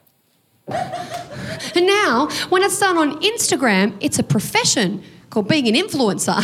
[0.69, 6.43] And now, when it's done on Instagram, it's a profession called being an influencer,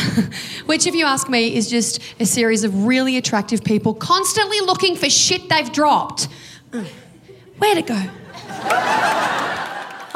[0.65, 4.95] which, if you ask me, is just a series of really attractive people constantly looking
[4.95, 6.27] for shit they've dropped.
[7.57, 8.01] Where'd it go?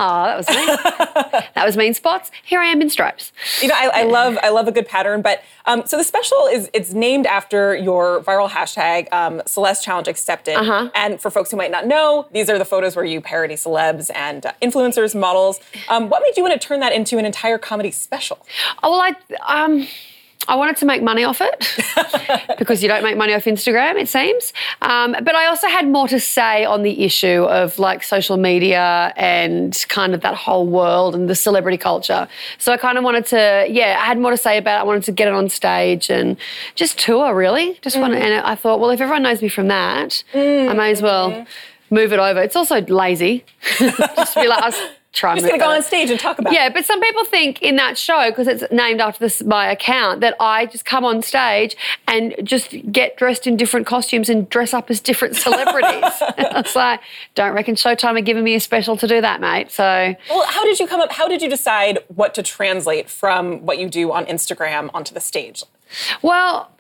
[0.04, 0.66] Oh, that was me.
[1.56, 2.32] that was mean spots.
[2.44, 3.32] Here I am in stripes.
[3.62, 5.22] You know, I, I love I love a good pattern.
[5.22, 10.08] But um, so the special is it's named after your viral hashtag um, Celeste Challenge
[10.08, 10.56] Accepted.
[10.56, 10.90] Uh-huh.
[10.96, 14.10] And for folks who might not know, these are the photos where you parody celebs
[14.16, 15.60] and uh, influencers, models.
[15.88, 18.44] Um, what made you want to turn that into an entire comedy special?
[18.82, 19.88] Oh, well, I um,
[20.48, 24.10] I wanted to make money off it because you don't make money off Instagram, it
[24.10, 24.54] seems.
[24.82, 29.14] Um, but I also had more to say on the issue of like social media
[29.16, 32.28] and kind of that whole world and the celebrity culture.
[32.58, 34.82] So I kind of wanted to, yeah, I had more to say about it.
[34.82, 36.38] I wanted to get it on stage and
[36.76, 37.80] just tour, really.
[37.82, 41.02] Just want, and I thought, well, if everyone knows me from that, I may as
[41.02, 41.46] well
[41.90, 42.42] move it over.
[42.42, 43.46] It's also lazy.
[43.78, 44.80] just be like, I was
[45.14, 46.74] trying Just gonna go on stage and talk about yeah, it.
[46.74, 50.36] but some people think in that show, because it's named after this my account, that
[50.40, 51.76] I just come on stage
[52.08, 56.04] and just get dressed in different costumes and dress up as different celebrities.
[56.38, 57.02] it's like,
[57.36, 59.72] don't reckon Showtime are giving me a special to do that, mate.
[59.72, 61.12] So Well, how did you come up?
[61.12, 65.20] How did you decide what to translate from what you do on Instagram onto the
[65.22, 65.64] stage?
[66.22, 66.72] Well,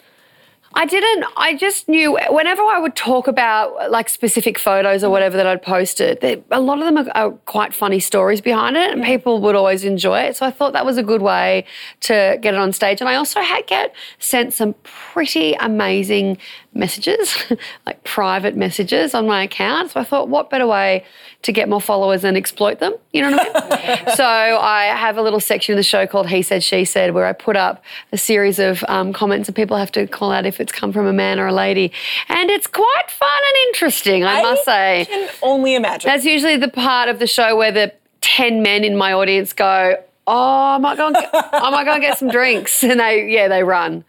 [0.73, 1.25] I didn't.
[1.35, 5.61] I just knew whenever I would talk about like specific photos or whatever that I'd
[5.61, 9.41] posted, that a lot of them are, are quite funny stories behind it, and people
[9.41, 10.37] would always enjoy it.
[10.37, 11.65] So I thought that was a good way
[12.01, 13.01] to get it on stage.
[13.01, 16.37] And I also had get sent some pretty amazing
[16.73, 17.35] messages,
[17.85, 19.91] like private messages on my account.
[19.91, 21.05] So I thought, what better way
[21.41, 22.93] to get more followers and exploit them?
[23.11, 24.15] You know what I mean?
[24.15, 27.25] so I have a little section in the show called He Said, She Said, where
[27.25, 30.59] I put up a series of um, comments and people have to call out if
[30.59, 31.91] it's come from a man or a lady.
[32.29, 35.01] And it's quite fun and interesting, I, must say.
[35.01, 36.07] I can only imagine.
[36.07, 40.01] That's usually the part of the show where the 10 men in my audience go,
[40.27, 42.83] Oh, I might go and get, I might go and get some drinks.
[42.83, 44.05] And they, yeah, they run.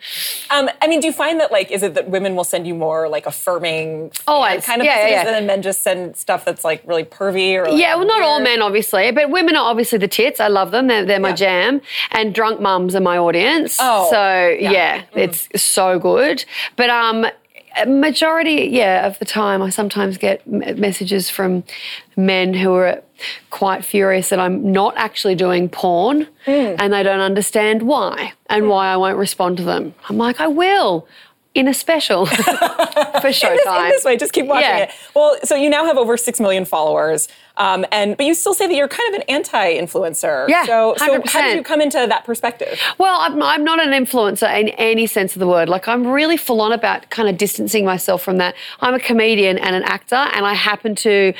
[0.50, 2.74] Um, I mean, do you find that like, is it that women will send you
[2.74, 4.64] more like affirming, fan Always.
[4.66, 5.20] kind of Yeah, messages, yeah.
[5.20, 8.20] and then men just send stuff that's like really pervy or like, Yeah, well, not
[8.22, 10.38] all men, obviously, but women are obviously the tits.
[10.38, 10.86] I love them.
[10.86, 11.34] They're, they're my Yeah.
[11.34, 11.80] jam.
[12.10, 13.78] And drunk mums are my audience.
[13.80, 14.70] Oh, so yeah.
[14.70, 16.44] yeah, it's so good.
[16.76, 17.26] But um,
[17.86, 21.64] majority, yeah, of the time, I sometimes get messages from
[22.16, 23.02] men who are
[23.50, 26.74] quite furious that I'm not actually doing porn, Hmm.
[26.78, 29.94] and they don't understand why and why I won't respond to them.
[30.08, 31.06] I'm like, I will.
[31.54, 34.84] In a special for In this, in this way, just keep watching Yeah.
[34.84, 34.90] it.
[35.14, 38.66] Well, so you now have over six million followers, um, and but you still say
[38.66, 40.48] that you're kind of an anti-influencer.
[40.48, 41.42] Yeah, So, so how 100%.
[41.42, 42.80] did you come into that perspective?
[42.98, 45.68] Well, I'm, I'm not an influencer in any sense of the word.
[45.68, 48.55] Like, I'm really full on about kind of distancing myself from that.
[48.80, 51.34] I'm a comedian and an actor, and I happen to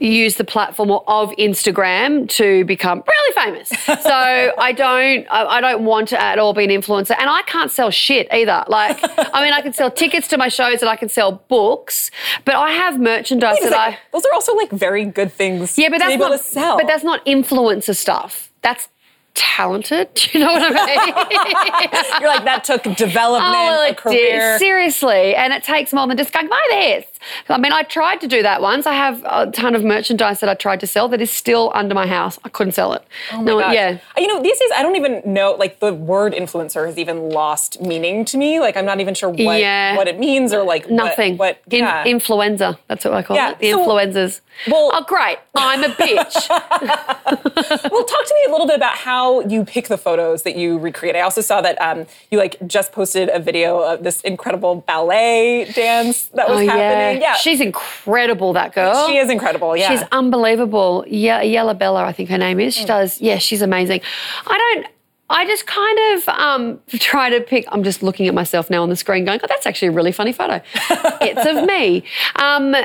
[0.00, 3.68] use the platform of Instagram to become really famous.
[4.02, 7.70] so I don't, I, don't want to at all be an influencer, and I can't
[7.70, 8.64] sell shit either.
[8.68, 12.10] Like, I mean, I can sell tickets to my shows and I can sell books,
[12.44, 13.72] but I have merchandise that.
[13.72, 13.98] I.
[14.12, 15.45] Those are also like very good things.
[15.54, 16.38] Yeah, but that's able not.
[16.38, 16.76] to sell.
[16.76, 18.50] But that's not influencer stuff.
[18.62, 18.88] That's
[19.34, 20.08] talented.
[20.14, 22.20] Do you know what I mean?
[22.20, 24.52] you're like that took oh, development, Oh, well, a career.
[24.52, 24.58] did.
[24.58, 25.34] Seriously.
[25.34, 27.06] And it takes more than just going, buy this.
[27.48, 28.86] I mean, I tried to do that once.
[28.86, 31.94] I have a ton of merchandise that I tried to sell that is still under
[31.94, 32.38] my house.
[32.44, 33.04] I couldn't sell it.
[33.32, 33.74] Oh my no, gosh.
[33.74, 33.98] yeah.
[34.16, 35.52] You know, these days I don't even know.
[35.58, 38.60] Like the word influencer has even lost meaning to me.
[38.60, 39.96] Like I'm not even sure what Yeah.
[39.96, 41.36] what it means or like Nothing.
[41.36, 42.04] What, In- yeah.
[42.04, 42.78] influenza.
[42.88, 43.58] That's what I call Yeah, it.
[43.58, 44.40] The so- influenzas.
[44.68, 45.38] Well- oh, great.
[45.54, 46.48] I'm a bitch.
[47.90, 50.78] well, talk to me a little bit about how you pick the photos that you
[50.78, 51.16] recreate.
[51.16, 55.64] I also saw that um, you like just posted a video of this incredible ballet
[55.72, 56.80] dance that was oh, happening.
[56.80, 57.05] yeah.
[57.42, 59.06] She's incredible, that girl.
[59.08, 59.76] She is incredible.
[59.76, 59.88] Yeah.
[59.90, 61.04] She's unbelievable.
[61.06, 62.74] Yeah, Yella Bella, I think her name is.
[62.74, 62.86] She Hmm.
[62.88, 63.20] does.
[63.20, 64.00] Yeah, she's amazing.
[64.46, 64.86] I don't.
[65.28, 67.64] I just kind of um, try to pick.
[67.72, 70.12] I'm just looking at myself now on the screen, going, "Oh, that's actually a really
[70.12, 70.60] funny photo.
[71.20, 72.04] it's of me."
[72.36, 72.76] Um,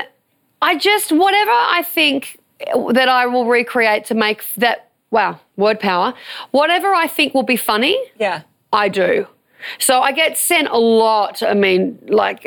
[0.60, 2.38] I just whatever I think
[2.90, 4.88] that I will recreate to make that.
[5.12, 6.14] Wow, word power.
[6.52, 8.42] Whatever I think will be funny, yeah.
[8.72, 9.26] I do.
[9.78, 11.42] So I get sent a lot.
[11.42, 12.44] I mean, like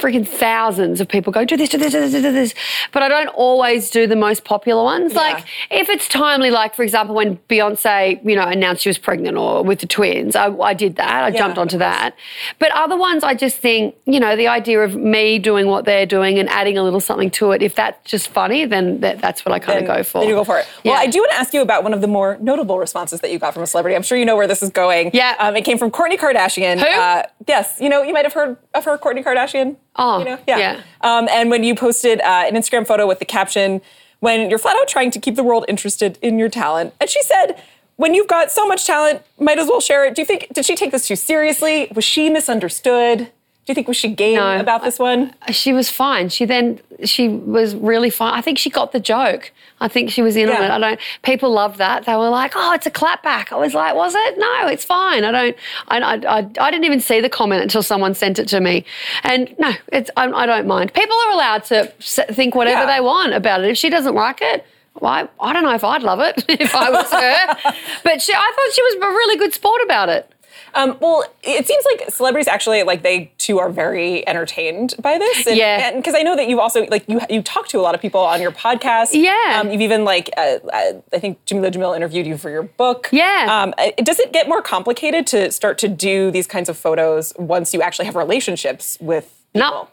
[0.00, 2.54] freaking thousands of people go, do this, do this, do this, do this.
[2.92, 5.14] But I don't always do the most popular ones.
[5.14, 9.36] Like if it's timely, like for example, when Beyonce, you know, announced she was pregnant
[9.36, 11.24] or with the twins, I, I did that.
[11.24, 12.14] I Yeah, jumped onto that.
[12.58, 16.06] But other ones, I just think, you know, the idea of me doing what they're
[16.06, 19.44] doing and adding a little something to it, if that's just funny, then that, that's
[19.44, 20.20] what I kind of go for.
[20.20, 20.66] Then you go for it.
[20.84, 23.30] Well, I do want to ask you about one of the more notable responses that
[23.30, 23.96] you got from a celebrity.
[23.96, 25.10] I'm sure you know where this is going.
[25.12, 25.36] Yeah.
[25.38, 26.78] Um, it came from Kourtney Kardashian.
[26.78, 26.86] Who?
[26.86, 27.78] Uh, yes.
[27.80, 29.76] You know, you might have heard of her, Kourtney Kardashian.
[29.96, 30.38] Oh, you know?
[30.46, 30.58] Yeah.
[30.58, 30.82] yeah.
[31.00, 33.80] Um, and when you posted uh, an Instagram photo with the caption,
[34.20, 37.22] when you're flat out trying to keep the world interested in your talent, and she
[37.22, 37.60] said,
[37.96, 40.14] when you've got so much talent, might as well share it.
[40.14, 41.88] Do you think, did she take this too seriously?
[41.94, 43.30] Was she misunderstood?
[43.66, 44.58] Do you think was she game No.
[44.58, 45.34] about this one?
[45.46, 46.28] Uh, she was fine.
[46.30, 48.32] She then she was really fine.
[48.34, 49.52] I think she got the joke.
[49.82, 50.70] I think she was in on it.
[50.70, 51.00] I don't.
[51.22, 52.04] People love that.
[52.04, 54.38] They were like, "Oh, it's a clapback." I was like, "Was it?
[54.38, 55.56] No, it's fine." I don't.
[55.88, 58.84] I, I, I, I didn't even see the comment until someone sent it to me.
[59.24, 60.10] And no, it's.
[60.16, 60.92] I, I don't mind.
[60.92, 61.86] People are allowed to
[62.32, 62.96] think whatever Yeah.
[62.96, 63.70] they want about it.
[63.70, 64.66] If she doesn't like it.
[65.02, 67.72] I, I don't know if I'd love it if I was her,
[68.04, 70.30] but she, I thought she was a really good sport about it.
[70.74, 75.46] Um, well, it seems like celebrities actually like they too are very entertained by this.
[75.46, 75.94] And, Yeah.
[75.96, 78.20] because I know that you also like you you talk to a lot of people
[78.20, 79.10] on your podcast.
[79.12, 79.58] Yeah.
[79.60, 83.08] um, you've even like uh, uh, I think Jameela Jamil interviewed you for your book.
[83.12, 83.46] Yeah.
[83.50, 87.32] Um, uh, does it get more complicated to start to do these kinds of photos
[87.38, 89.60] once you actually have relationships with people?
[89.70, 89.88] No.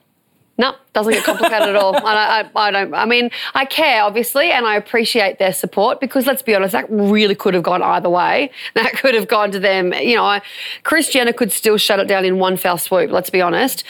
[0.59, 1.95] No, doesn't get complicated at all.
[1.95, 2.93] I, I, I don't.
[2.93, 6.89] I mean, I care obviously, and I appreciate their support because let's be honest, that
[6.89, 8.51] really could have gone either way.
[8.73, 9.91] That could have gone to them.
[9.93, 10.41] You know, I,
[10.83, 13.09] Kris Jenner could still shut it down in one fell swoop.
[13.11, 13.83] Let's be honest.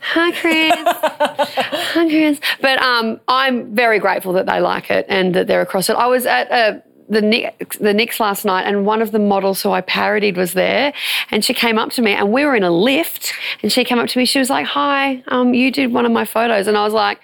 [0.00, 0.72] Hi, Kris.
[0.76, 2.40] Hi, Kris.
[2.60, 5.96] But um, I'm very grateful that they like it and that they're across it.
[5.96, 9.62] I was at uh, the Knicks, the Knicks last night, and one of the models
[9.62, 10.92] who I parodied was there,
[11.30, 13.32] and she came up to me, and we were in a lift,
[13.62, 14.24] and she came up to me.
[14.24, 17.20] She was like, "Hi, um, you did one of my photos," and I was like.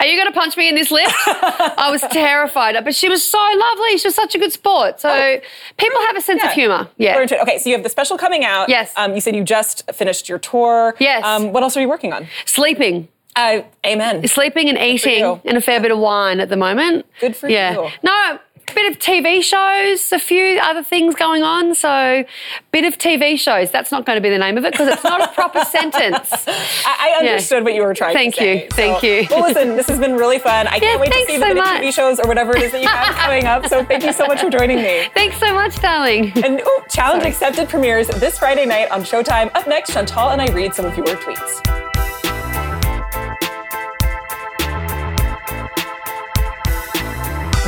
[0.00, 1.12] Are you going to punch me in this lift?
[1.26, 3.98] I was terrified, but she was so lovely.
[3.98, 5.00] She was such a good sport.
[5.00, 5.38] So
[5.76, 6.88] people have a sense of humor.
[6.96, 7.18] Yeah.
[7.18, 8.70] Okay, so you have the special coming out.
[8.70, 8.90] Yes.
[8.96, 10.94] Um, you said you just finished your tour.
[10.98, 11.22] Yes.
[11.24, 12.26] Um, what else are you working on?
[12.46, 13.08] Sleeping.
[13.36, 14.26] Uh, amen.
[14.26, 17.04] Sleeping and eating and a fair bit of wine at the moment.
[17.20, 17.74] Good for yeah.
[17.74, 17.90] you.
[18.02, 18.38] No,
[18.76, 21.74] bit of TV shows, a few other things going on.
[21.74, 22.24] So,
[22.70, 23.70] bit of TV shows.
[23.72, 26.30] That's not going to be the name of it because it's not a proper sentence.
[26.46, 27.30] I, I Yeah.
[27.30, 28.68] understood what you were trying Thank to say.
[28.70, 29.24] Thank you.
[29.24, 29.36] Thank you.
[29.36, 30.66] Well, listen, this has been really fun.
[30.68, 31.60] I can't wait to see so the.
[31.60, 33.66] TV shows or whatever it is that you have coming up.
[33.66, 35.08] So thank you so much for joining me.
[35.14, 36.32] Thanks so much, darling.
[36.44, 39.50] And ooh, Challenge Accepted premieres this Friday night on Showtime.
[39.54, 41.75] Up next, Chantal and I read some of your tweets.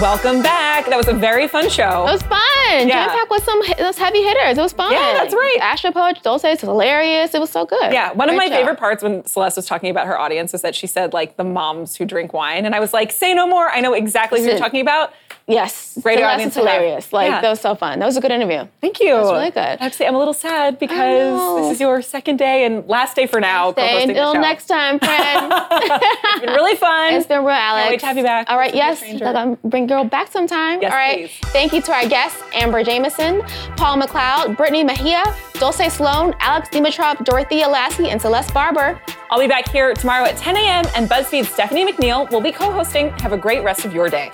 [0.00, 0.86] Welcome back.
[0.86, 2.06] That was a very fun show.
[2.06, 2.40] It was fun.
[2.70, 2.86] Yeah.
[2.86, 4.56] Jam packed with some those heavy hitters.
[4.56, 4.92] It was fun.
[4.92, 5.56] Yeah, that's right.
[5.60, 7.34] Astro Poets, Dulce is hilarious.
[7.34, 7.92] It was so good.
[7.92, 8.54] Yeah, one of my show.
[8.54, 11.42] favorite parts when Celeste was talking about her audience is that she said like the
[11.42, 13.70] moms who drink wine, and I was like, say no more.
[13.70, 15.12] I know exactly who you're talking about.
[15.48, 15.96] Yes.
[16.02, 17.12] Great Celeste audience is hilarious.
[17.12, 17.40] Like Yeah.
[17.40, 17.98] that was so fun.
[18.00, 18.66] That was a good interview.
[18.82, 19.14] Thank you.
[19.14, 19.60] That's really good.
[19.80, 22.86] I have to say, I'm a little sad because this is your second day and
[22.86, 23.72] last day for now.
[23.72, 25.52] Stay co-hosting the until next time, friend.
[25.72, 27.14] It's been really fun.
[27.14, 27.88] It's been real, Alex.
[27.90, 28.50] wait to have you back.
[28.50, 29.58] All right, Don't be a yes.
[29.64, 30.82] bring girl back sometime.
[30.82, 31.30] Yes, All right.
[31.30, 31.50] please.
[31.50, 33.40] Thank you to our guests, Amber Jamieson,
[33.78, 35.24] Paul McLeod, Brittny Mejia,
[35.54, 39.00] Dulce Sloan, Alex Dimitrov, Dorothea Lasky, and Celeste Barber.
[39.30, 40.84] I'll be back here tomorrow at 10 a.m.
[40.94, 43.10] and BuzzFeed's Stephanie McNeal will be co-hosting.
[43.20, 44.30] Have a great rest of your day.